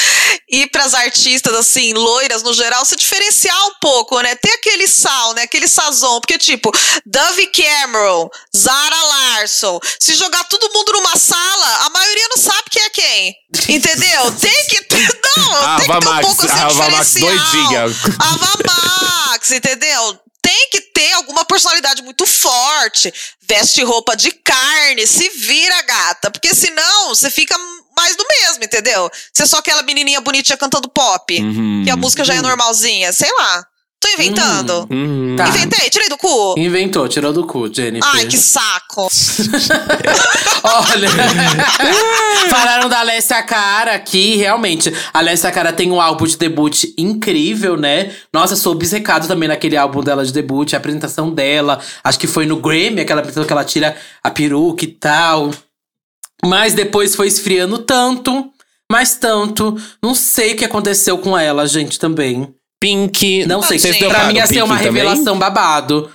[0.48, 4.34] e para as artistas assim, loiras no geral, se diferenciar um pouco, né?
[4.36, 5.42] Ter aquele sal, né?
[5.42, 6.70] Aquele sazon, porque tipo,
[7.04, 12.82] Dove Cameron, Zara Larson, se jogar todo mundo numa sala, a maioria não sabe quem
[12.82, 13.36] é quem.
[13.68, 14.32] Entendeu?
[14.40, 14.84] Tem que
[15.36, 17.84] não, tem que ter um Ava pouco Max, assim, Ava Max doidinha.
[18.18, 20.18] Ava Max, entendeu?
[20.40, 23.12] Tem que ter alguma personalidade muito forte.
[23.48, 26.30] Veste roupa de carne, se vira, gata.
[26.30, 27.56] Porque senão você fica
[27.96, 29.10] mais do mesmo, entendeu?
[29.32, 31.40] Você é só aquela menininha bonitinha cantando pop.
[31.40, 31.82] Uhum.
[31.84, 33.12] Que a música já é normalzinha.
[33.12, 33.66] Sei lá.
[34.04, 34.86] Tô inventando.
[34.90, 35.34] Uhum.
[35.34, 35.48] Tá.
[35.48, 36.54] Inventei, tirei do cu.
[36.58, 38.06] Inventou, tirou do cu, Jennifer.
[38.12, 39.08] Ai, que saco.
[40.62, 41.08] Olha,
[42.50, 44.92] falaram da Alessia Cara aqui, realmente.
[45.10, 48.12] A Alessia Cara tem um álbum de debut incrível, né?
[48.30, 51.80] Nossa, sou obcecado também naquele álbum dela de debut, a apresentação dela.
[52.02, 55.50] Acho que foi no Grammy, aquela apresentação que ela tira a peruca e tal.
[56.44, 58.50] Mas depois foi esfriando tanto,
[58.90, 59.76] mas tanto.
[60.02, 62.54] Não sei o que aconteceu com ela, gente, também.
[62.80, 63.46] Pink.
[63.46, 63.78] Não sei.
[63.78, 64.04] Gente.
[64.06, 64.92] Pra mim ia ser Pink uma também?
[64.92, 66.10] revelação babado.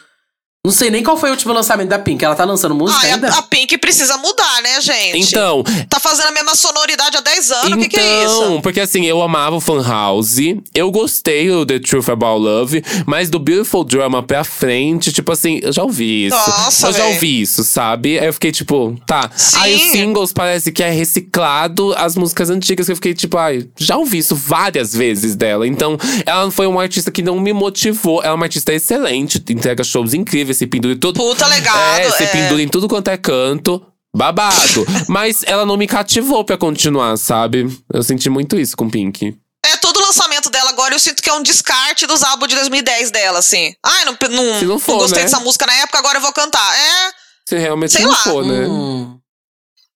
[0.65, 2.23] Não sei nem qual foi o último lançamento da Pink.
[2.23, 3.29] Ela tá lançando música Ai, ainda?
[3.29, 5.17] a, a Pink precisa mudar, né, gente?
[5.29, 7.63] Então, Tá fazendo a mesma sonoridade há 10 anos.
[7.63, 8.59] O então, que, que é isso?
[8.61, 10.37] porque assim, eu amava o Fan House,
[10.75, 15.59] eu gostei do The Truth About Love, mas do Beautiful Drama pra frente, tipo assim,
[15.63, 16.35] eu já ouvi isso.
[16.35, 18.19] Nossa, eu já ouvi isso, sabe?
[18.19, 19.31] Aí eu fiquei tipo, tá.
[19.33, 19.57] Sim.
[19.59, 23.65] Aí os singles parece que é reciclado as músicas antigas, que eu fiquei tipo, ai,
[23.77, 25.65] já ouvi isso várias vezes dela.
[25.65, 28.21] Então, ela foi uma artista que não me motivou.
[28.21, 31.19] Ela é uma artista excelente, entrega shows incríveis, se pendura em tudo.
[31.19, 31.99] Puta legado.
[31.99, 32.27] É, se é.
[32.27, 33.85] pendura em tudo quanto é canto.
[34.15, 34.85] Babado.
[35.07, 37.67] Mas ela não me cativou pra continuar, sabe?
[37.93, 39.37] Eu senti muito isso com Pink.
[39.65, 43.11] É, todo lançamento dela agora eu sinto que é um descarte dos álbuns de 2010
[43.11, 43.73] dela, assim.
[43.85, 45.25] Ai, não, não, Se não for, gostei né?
[45.25, 46.75] dessa música na época, agora eu vou cantar.
[46.75, 47.11] É,
[47.47, 48.17] Se realmente Sei não lá.
[48.17, 48.65] for, né?
[48.67, 49.18] Hum.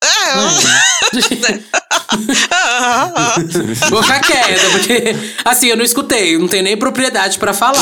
[0.03, 1.53] É.
[3.89, 7.73] Vou ficar quieta, porque assim, eu não escutei, não tenho nem propriedade pra falar.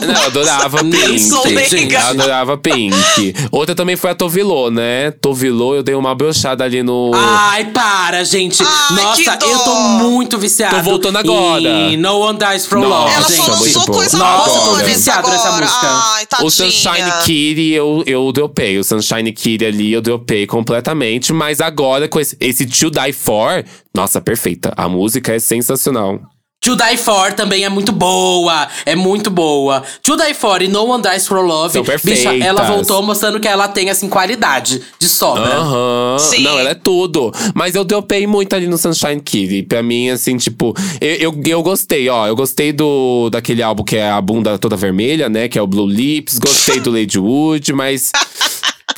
[0.00, 1.92] Não, eu adorava Pink.
[1.94, 3.34] Eu adorava Pink.
[3.50, 5.10] Outra também foi a Tovilô, né?
[5.20, 7.12] Tovilô, eu dei uma brochada ali no.
[7.14, 8.62] Ai, para, gente.
[8.62, 10.76] Ai, Nossa, eu tô muito viciado.
[10.76, 11.60] Tô voltando agora.
[11.68, 13.36] Em No One Dies From Nossa, Love, Ela gente.
[13.36, 13.92] só muito lançou bom.
[13.94, 15.36] coisa Nossa, eu tô viciado agora.
[15.36, 15.86] nessa música.
[16.14, 16.46] Ai, tadinha.
[16.46, 18.78] O Sunshine Kitty eu, eu dropei.
[18.78, 21.32] O Sunshine Kitty ali eu dropei completamente.
[21.32, 23.64] Mas agora, com esse, esse To Die For,
[23.94, 24.72] nossa, perfeita.
[24.76, 26.20] A música é sensacional.
[26.62, 28.68] To Die For também é muito boa.
[28.84, 29.82] É muito boa.
[30.02, 31.72] To Die For e No One Dies For Love.
[31.72, 32.66] São bicha, ela perfeitas.
[32.68, 35.42] voltou mostrando que ela tem, assim, qualidade de sobra.
[35.42, 36.18] Aham.
[36.18, 36.42] Sim.
[36.42, 37.32] Não, ela é tudo.
[37.54, 39.62] Mas eu dropei muito ali no Sunshine Kitty.
[39.62, 42.26] Pra mim, assim, tipo, eu, eu, eu gostei, ó.
[42.26, 45.48] Eu gostei do daquele álbum que é a bunda toda vermelha, né?
[45.48, 46.38] Que é o Blue Lips.
[46.38, 48.12] Gostei do Lady Wood, mas.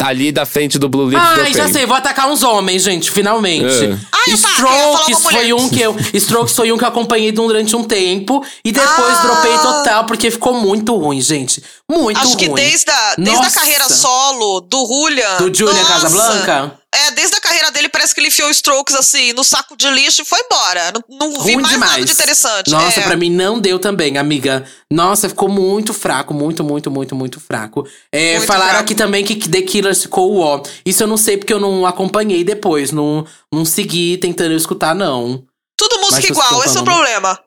[0.03, 3.85] Ali da frente do Blue Lips Ai, já sei, vou atacar uns homens, gente, finalmente.
[3.85, 3.99] É.
[4.13, 5.39] Ai, Strokes mulher.
[5.41, 5.97] foi um que eu.
[6.15, 8.45] Strokes foi um que eu acompanhei durante um tempo.
[8.65, 9.23] E depois Ah.
[9.23, 11.63] dropei total, porque ficou muito ruim, gente.
[11.93, 12.37] Muito Acho ruim.
[12.39, 15.37] que desde a, desde a carreira solo do Julian.
[15.37, 16.79] Do Julian nossa, Casablanca?
[16.95, 20.23] É, desde a carreira dele parece que ele enfiou Strokes assim no saco de lixo
[20.23, 20.93] e foi embora.
[21.09, 21.93] Não, não vi mais demais.
[21.93, 22.71] nada de interessante.
[22.71, 23.03] Nossa, é.
[23.03, 24.65] pra mim não deu também, amiga.
[24.91, 27.87] Nossa, ficou muito fraco, muito, muito, muito, muito fraco.
[28.11, 28.85] É, Muito falaram fraco.
[28.85, 30.63] aqui também que The Killers ficou ó.
[30.87, 35.45] Isso eu não sei porque eu não acompanhei depois, não, não segui tentando escutar, não.
[35.77, 37.39] Tudo música Mas igual, esse é o problema.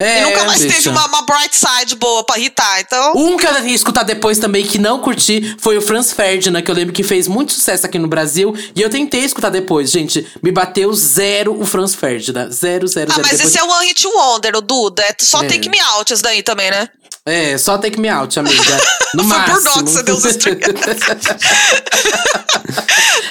[0.00, 0.74] É, e nunca mais bicha.
[0.74, 3.12] teve uma, uma bright side boa pra irritar, então.
[3.14, 6.70] Um que eu ia escutar depois também que não curti foi o Franz Ferdinand, que
[6.70, 8.52] eu lembro que fez muito sucesso aqui no Brasil.
[8.74, 10.26] E eu tentei escutar depois, gente.
[10.42, 12.50] Me bateu zero o Franz Ferdinand.
[12.50, 13.28] Zero, zero, Ah, zero.
[13.28, 13.48] mas depois...
[13.50, 15.02] esse é o One Hit Wonder, o Duda.
[15.04, 15.46] É só É.
[15.46, 16.88] Take Me Out esse daí também, né?
[17.26, 18.62] É, só take me out, amiga.
[19.14, 19.54] No Foi máximo.
[19.54, 20.24] por dó que você deu os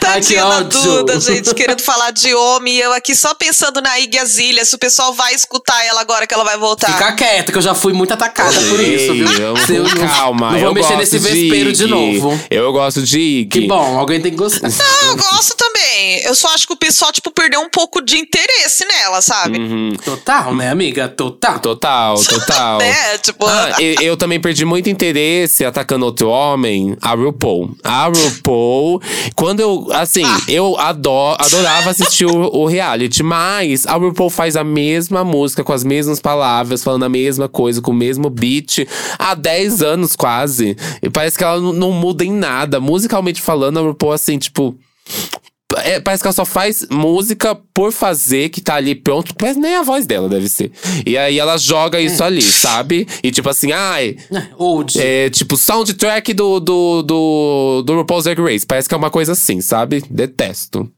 [0.06, 0.82] Ai, Tadinha da ódio.
[0.82, 2.76] Duda, gente, querendo falar de homem.
[2.76, 6.26] E eu aqui só pensando na Iggy Azalea, se o pessoal vai escutar ela agora
[6.28, 6.92] que ela vai voltar.
[6.94, 9.28] Fica quieta, que eu já fui muito atacada por isso, viu?
[9.28, 10.52] Ei, eu não- calma.
[10.52, 12.40] Não vou eu mexer nesse vespeiro de, novo.
[12.50, 13.62] Eu gosto de Iggy.
[13.62, 14.70] Que bom, alguém tem que gostar.
[14.70, 16.22] Não, eu gosto também.
[16.24, 19.58] Eu só acho que o pessoal, tipo, perdeu um pouco de interesse nela, sabe?
[19.60, 19.94] Uhum.
[20.04, 21.08] Total, né, amiga?
[21.08, 21.60] Total.
[21.60, 22.78] Total, total.
[22.80, 23.18] Né?
[23.20, 27.72] Tipo, Ah, eu, eu também perdi muito interesse atacando outro homem, a RuPaul.
[27.84, 29.02] A RuPaul,
[29.36, 34.64] quando eu, assim, eu adoro, adorava assistir o, o reality, mas a RuPaul faz a
[34.64, 38.88] mesma música, com as mesmas palavras, falando a mesma coisa, com o mesmo beat,
[39.18, 40.76] há 10 anos quase.
[41.02, 42.80] E parece que ela não, não muda em nada.
[42.80, 44.76] Musicalmente falando, a RuPaul, assim, tipo.
[45.78, 49.34] É, parece que ela só faz música por fazer, que tá ali pronto.
[49.42, 50.72] Mas nem a voz dela deve ser.
[51.06, 53.08] E aí ela joga isso ali, sabe?
[53.24, 54.18] E tipo assim, ai.
[54.58, 55.00] Old.
[55.00, 58.66] É tipo soundtrack do, do, do, do RuPaul's Drag Race.
[58.66, 60.04] Parece que é uma coisa assim, sabe?
[60.10, 60.90] Detesto.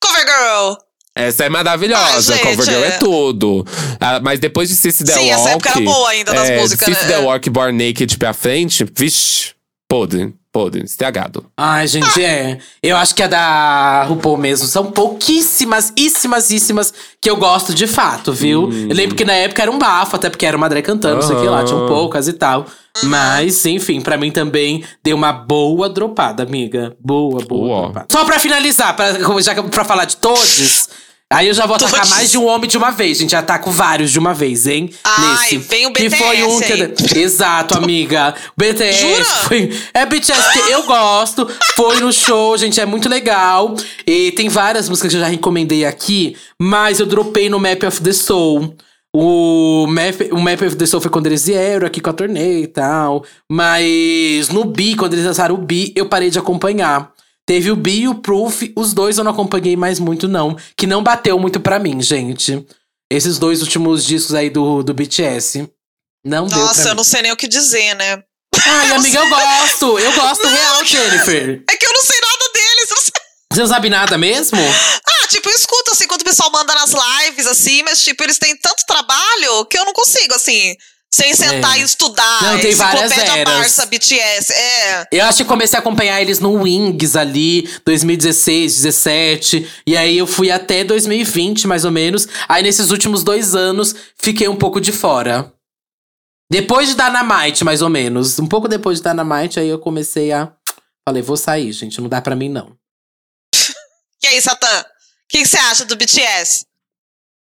[0.00, 0.74] Cover Girl.
[1.14, 2.98] Essa é maravilhosa, Ah, gente, Cover Girl é é.
[2.98, 3.66] tudo.
[3.98, 5.30] Ah, mas depois de Sissy The Sim, Walk…
[5.32, 7.16] essa época era boa ainda das é, músicas, Sissy né?
[7.16, 9.54] The Walk, Born Naked pra frente, vixe,
[9.88, 11.44] podre, podre, estragado.
[11.54, 12.56] Ai, gente, é.
[12.82, 14.66] Eu acho que a da RuPaul mesmo.
[14.66, 18.62] São pouquíssimas, íssimas, íssimas que eu gosto de fato, viu?
[18.68, 18.86] Hum.
[18.88, 21.22] Eu lembro que na época era um bafo, até porque era uma drag cantando, não
[21.22, 21.88] sei o que lá, tinham Aham.
[21.88, 22.64] poucas e tal.
[23.04, 26.96] Mas, enfim, pra mim também deu uma boa dropada, amiga.
[26.98, 27.82] Boa, boa Uó.
[27.82, 28.06] dropada.
[28.10, 30.88] Só pra finalizar, pra, já pra falar de todos.
[31.32, 32.10] Aí eu já vou atacar Todos.
[32.10, 33.34] mais de um homem de uma vez, gente.
[33.34, 34.88] Ataco vários de uma vez, hein?
[35.02, 35.58] Ai, Nesse.
[35.58, 36.86] vem o Que foi um que.
[36.86, 38.32] BTS, Exato, amiga.
[38.56, 39.24] BTS Jura?
[39.24, 39.76] foi.
[39.92, 41.48] É BTS que eu gosto.
[41.74, 42.80] Foi no show, gente.
[42.80, 43.74] É muito legal.
[44.06, 48.00] E tem várias músicas que eu já recomendei aqui, mas eu dropei no Map of
[48.02, 48.76] the Soul.
[49.12, 52.60] O Map, o Map of the Soul foi quando eles vieram aqui com a turnê
[52.62, 53.24] e tal.
[53.50, 57.10] Mas no Bi, quando eles lançaram o Bi, eu parei de acompanhar.
[57.46, 60.56] Teve o Bi e o Proof, os dois eu não acompanhei mais muito, não.
[60.76, 62.66] Que não bateu muito pra mim, gente.
[63.10, 65.68] Esses dois últimos discos aí do, do BTS.
[66.24, 68.20] Não deu pra Nossa, eu não sei nem o que dizer, né?
[68.66, 69.98] Ai, amiga, eu gosto.
[69.98, 71.62] Eu gosto Não, real, Jennifer.
[71.70, 72.90] É que eu não sei nada deles.
[72.90, 73.12] eu não sei-
[73.52, 74.58] Você não sabe nada mesmo?
[75.08, 78.38] Ah, tipo, eu escuto assim quando o pessoal manda nas lives, assim, mas tipo, eles
[78.38, 80.74] têm tanto trabalho que eu não consigo, assim,
[81.16, 81.80] sem sentar É.
[81.80, 82.42] e estudar.
[82.42, 83.44] Não, tem várias eras.
[83.44, 84.52] Barça, BTS.
[84.52, 85.08] É.
[85.10, 89.66] Eu acho que comecei a acompanhar eles no Wings ali, 2016, 17.
[89.86, 92.28] E aí eu fui até 2020, mais ou menos.
[92.46, 95.50] Aí nesses últimos dois anos, fiquei um pouco de fora.
[96.50, 98.38] Depois de Dynamite, mais ou menos.
[98.38, 100.52] Um pouco depois de Dynamite, aí eu comecei a.
[101.08, 101.98] Falei, vou sair, gente.
[102.00, 102.76] Não dá pra mim, não.
[104.22, 104.66] E aí, Satã?
[104.80, 104.84] O
[105.28, 106.66] que você acha do BTS?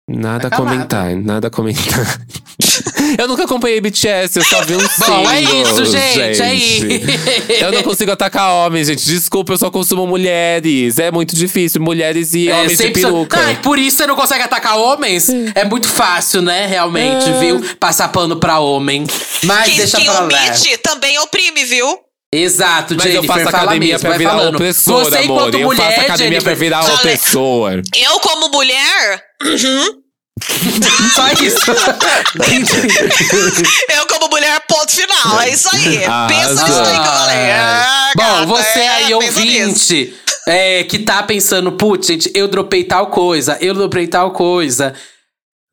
[0.07, 2.19] Nada a Tá comentar, nada a comentar.
[3.17, 6.85] Eu nunca acompanhei BTS, eu só vi um Bom, é isso, gente, é gente.
[6.87, 7.63] isso.
[7.65, 9.05] Eu não consigo atacar homens, gente.
[9.05, 10.99] Desculpa, eu só consumo mulheres.
[10.99, 11.81] É muito difícil.
[11.81, 13.39] Mulheres e É, homens de só- peruca.
[13.39, 15.27] Ai, por isso você não consegue atacar homens?
[15.55, 16.65] É muito fácil, né?
[16.67, 17.39] Realmente, É.
[17.39, 17.61] viu?
[17.79, 19.05] Passar pano pra homem.
[19.43, 21.97] Mas Quem, deixa quem pra omite também oprime, viu?
[22.35, 24.55] Exato, Mas Jennifer, eu faço academia mesmo, pra virar falando.
[24.55, 25.23] opressor, Você, amor.
[25.37, 27.81] enquanto Eu mulher, faço academia pra virar Fala- opressor.
[27.95, 29.21] Eu, como mulher.
[29.43, 30.02] Uhum.
[31.15, 31.71] Só isso.
[33.89, 35.41] Eu, como mulher, ponto final.
[35.41, 36.03] É isso aí.
[36.05, 36.27] Arrasou.
[36.27, 37.51] Pensa nisso aí que eu falei.
[37.51, 39.15] Ah, Bom, gata, você é, aí, nisso.
[39.15, 40.15] ouvinte,
[40.47, 44.93] é, que tá pensando, putz, gente, eu dropei tal coisa, eu dropei tal coisa.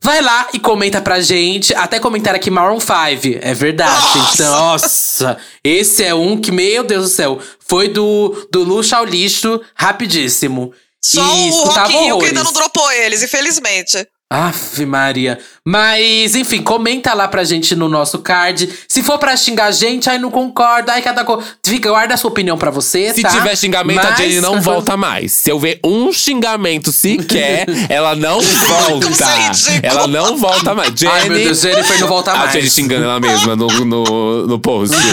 [0.02, 1.74] Vai lá e comenta pra gente.
[1.74, 2.94] Até comentar aqui Maroon 5.
[3.42, 4.18] É verdade, Nossa!
[4.18, 4.34] gente.
[4.34, 5.36] Então, Nossa!
[5.62, 10.72] Esse é um que, meu Deus do céu, foi do, do luxo ao lixo rapidíssimo.
[11.02, 14.06] Só e o Rock in Rio que ainda não dropou eles, infelizmente.
[14.32, 15.40] Ave Maria.
[15.66, 18.72] Mas, enfim, comenta lá pra gente no nosso card.
[18.88, 20.92] Se for pra xingar a gente, aí não concorda.
[20.92, 21.44] Aí cada coisa.
[21.64, 23.28] Fica, guarda a sua opinião pra você, Se tá?
[23.30, 25.32] tiver xingamento, a Mas- Jenny não volta mais.
[25.32, 29.08] Se eu ver um xingamento sequer, ela não volta.
[29.24, 29.80] É ridículo.
[29.82, 30.92] ela não volta mais.
[30.96, 31.12] Jenny.
[31.12, 32.52] Ai, meu Deus, Jennifer não volta A mais.
[32.52, 34.94] Jenny xingando ela mesma no, no, no post.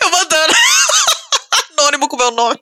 [0.00, 0.54] Eu mandando
[1.78, 2.58] anônimo com meu nome.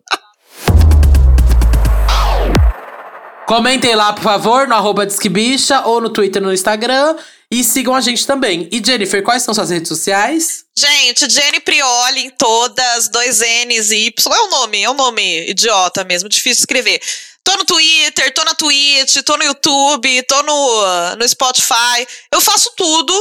[3.47, 7.17] Comentem lá, por favor, no arroba Disquebicha ou no Twitter e no Instagram.
[7.51, 8.67] E sigam a gente também.
[8.73, 10.65] E Jennifer, quais são suas redes sociais?
[10.75, 14.35] Gente, Jenny Prioli em todas, dois N's e Y.
[14.35, 17.03] É o nome, é um nome idiota mesmo, difícil de escrever.
[17.45, 22.07] Tô no Twitter, tô na Twitch, tô no YouTube, tô no, no Spotify.
[22.33, 23.15] Eu faço tudo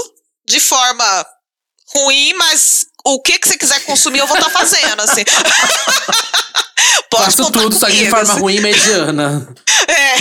[0.47, 1.25] de forma
[1.93, 5.23] ruim, mas o que, que você quiser consumir, eu vou estar fazendo, assim.
[7.09, 9.47] Pode Faço tudo, só que de forma ruim e mediana.
[9.87, 10.15] É,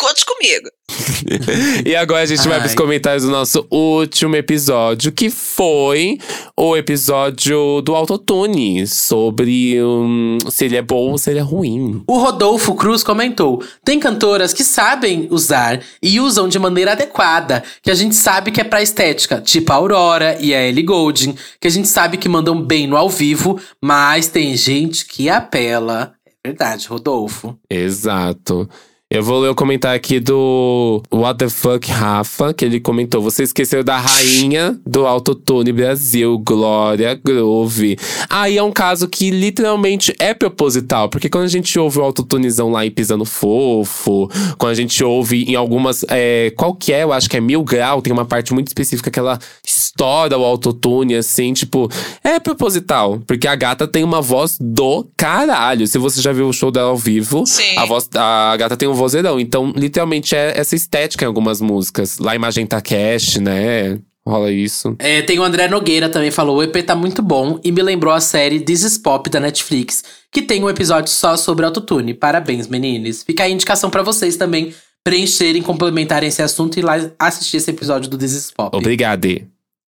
[0.00, 0.70] conte comigo.
[1.84, 2.60] E agora a gente vai Ai.
[2.60, 6.18] pros comentários do nosso último episódio, que foi
[6.56, 12.02] o episódio do Autotune, sobre hum, se ele é bom ou se ele é ruim.
[12.06, 17.90] O Rodolfo Cruz comentou: tem cantoras que sabem usar e usam de maneira adequada, que
[17.90, 21.68] a gente sabe que é pra estética, tipo a Aurora e a Ellie Goulding, que
[21.68, 26.14] a gente sabe que mandam bem no ao vivo, mas tem gente que apela.
[26.26, 27.56] É verdade, Rodolfo.
[27.68, 28.68] Exato.
[29.12, 33.42] Eu vou ler o comentário aqui do What the Fuck Rafa, que ele comentou: Você
[33.42, 37.98] esqueceu da rainha do Autotune Brasil, Glória Groove.
[38.28, 42.70] Aí é um caso que literalmente é proposital, porque quando a gente ouve o autotunezão
[42.70, 46.04] lá em Pisando Fofo, quando a gente ouve em algumas.
[46.08, 47.02] É, qual que é?
[47.02, 50.44] Eu acho que é Mil Grau, tem uma parte muito específica que ela estoura o
[50.44, 51.90] autotune, assim, tipo,
[52.22, 53.20] é proposital.
[53.26, 55.84] Porque a gata tem uma voz do caralho.
[55.88, 57.76] Se você já viu o show dela ao vivo, Sim.
[57.76, 59.40] a voz a gata tem um vozeirão.
[59.40, 62.18] Então, literalmente, é essa estética em algumas músicas.
[62.18, 63.98] Lá em Magenta Cash, né?
[64.26, 64.94] Rola isso.
[64.98, 68.12] É, tem o André Nogueira também falou: o EP tá muito bom e me lembrou
[68.12, 72.12] a série This is Pop da Netflix, que tem um episódio só sobre autotune.
[72.12, 73.22] Parabéns, meninas.
[73.22, 78.10] Fica a indicação pra vocês também preencherem, complementarem esse assunto e lá assistir esse episódio
[78.10, 78.76] do This is Pop.
[78.76, 79.26] Obrigado.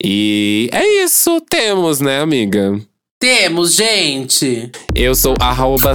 [0.03, 2.79] E é isso, temos, né, amiga?
[3.21, 4.71] Temos, gente!
[4.95, 5.93] Eu sou arroba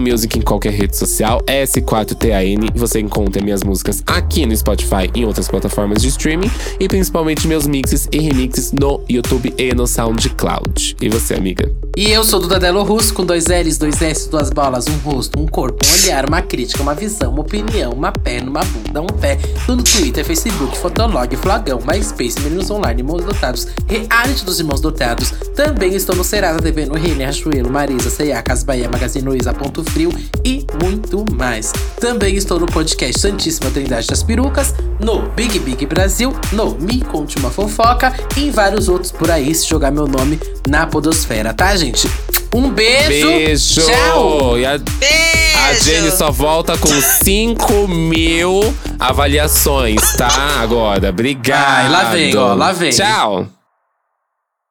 [0.00, 2.70] Music em qualquer rede social, S4TAN.
[2.72, 6.48] E você encontra minhas músicas aqui no Spotify e em outras plataformas de streaming.
[6.78, 10.96] E principalmente meus mixes e remixes no YouTube e no SoundCloud.
[11.02, 11.68] E você, amiga?
[11.96, 15.36] E eu sou Duda Delo Russo, com dois L's, dois S, duas bolas, um rosto,
[15.36, 19.06] um corpo, um olhar, uma crítica, uma visão, uma opinião, uma perna, uma bunda, um
[19.06, 19.36] pé.
[19.66, 25.32] Tudo no Twitter, Facebook, Fotolog, Flogão, MySpace, Meninos Online, Irmãos Dotados, Reality dos Irmãos Dotados.
[25.56, 29.82] Também estou no Serasa TV, no Rene, Rachuelo, Marisa, C&A, Cas Bahia, Magazine Luiza, Ponto
[29.84, 30.12] Frio
[30.44, 31.72] e muito mais.
[31.98, 37.38] Também estou no podcast Santíssima Trindade das Perucas, no Big Big Brasil, no Me Conte
[37.38, 40.38] Uma Fofoca e em vários outros por aí, se jogar meu nome
[40.68, 42.06] na podosfera, tá, gente?
[42.54, 43.28] Um beijo!
[43.28, 43.80] Beijo!
[43.80, 44.58] Tchau!
[44.58, 45.58] E a, Beijo!
[45.68, 50.28] a Jenny só volta com 5 mil avaliações, tá?
[50.60, 51.08] Agora.
[51.08, 51.64] Obrigado.
[51.66, 52.90] Ai, lá vem, ó, lá vem.
[52.90, 53.57] Tchau.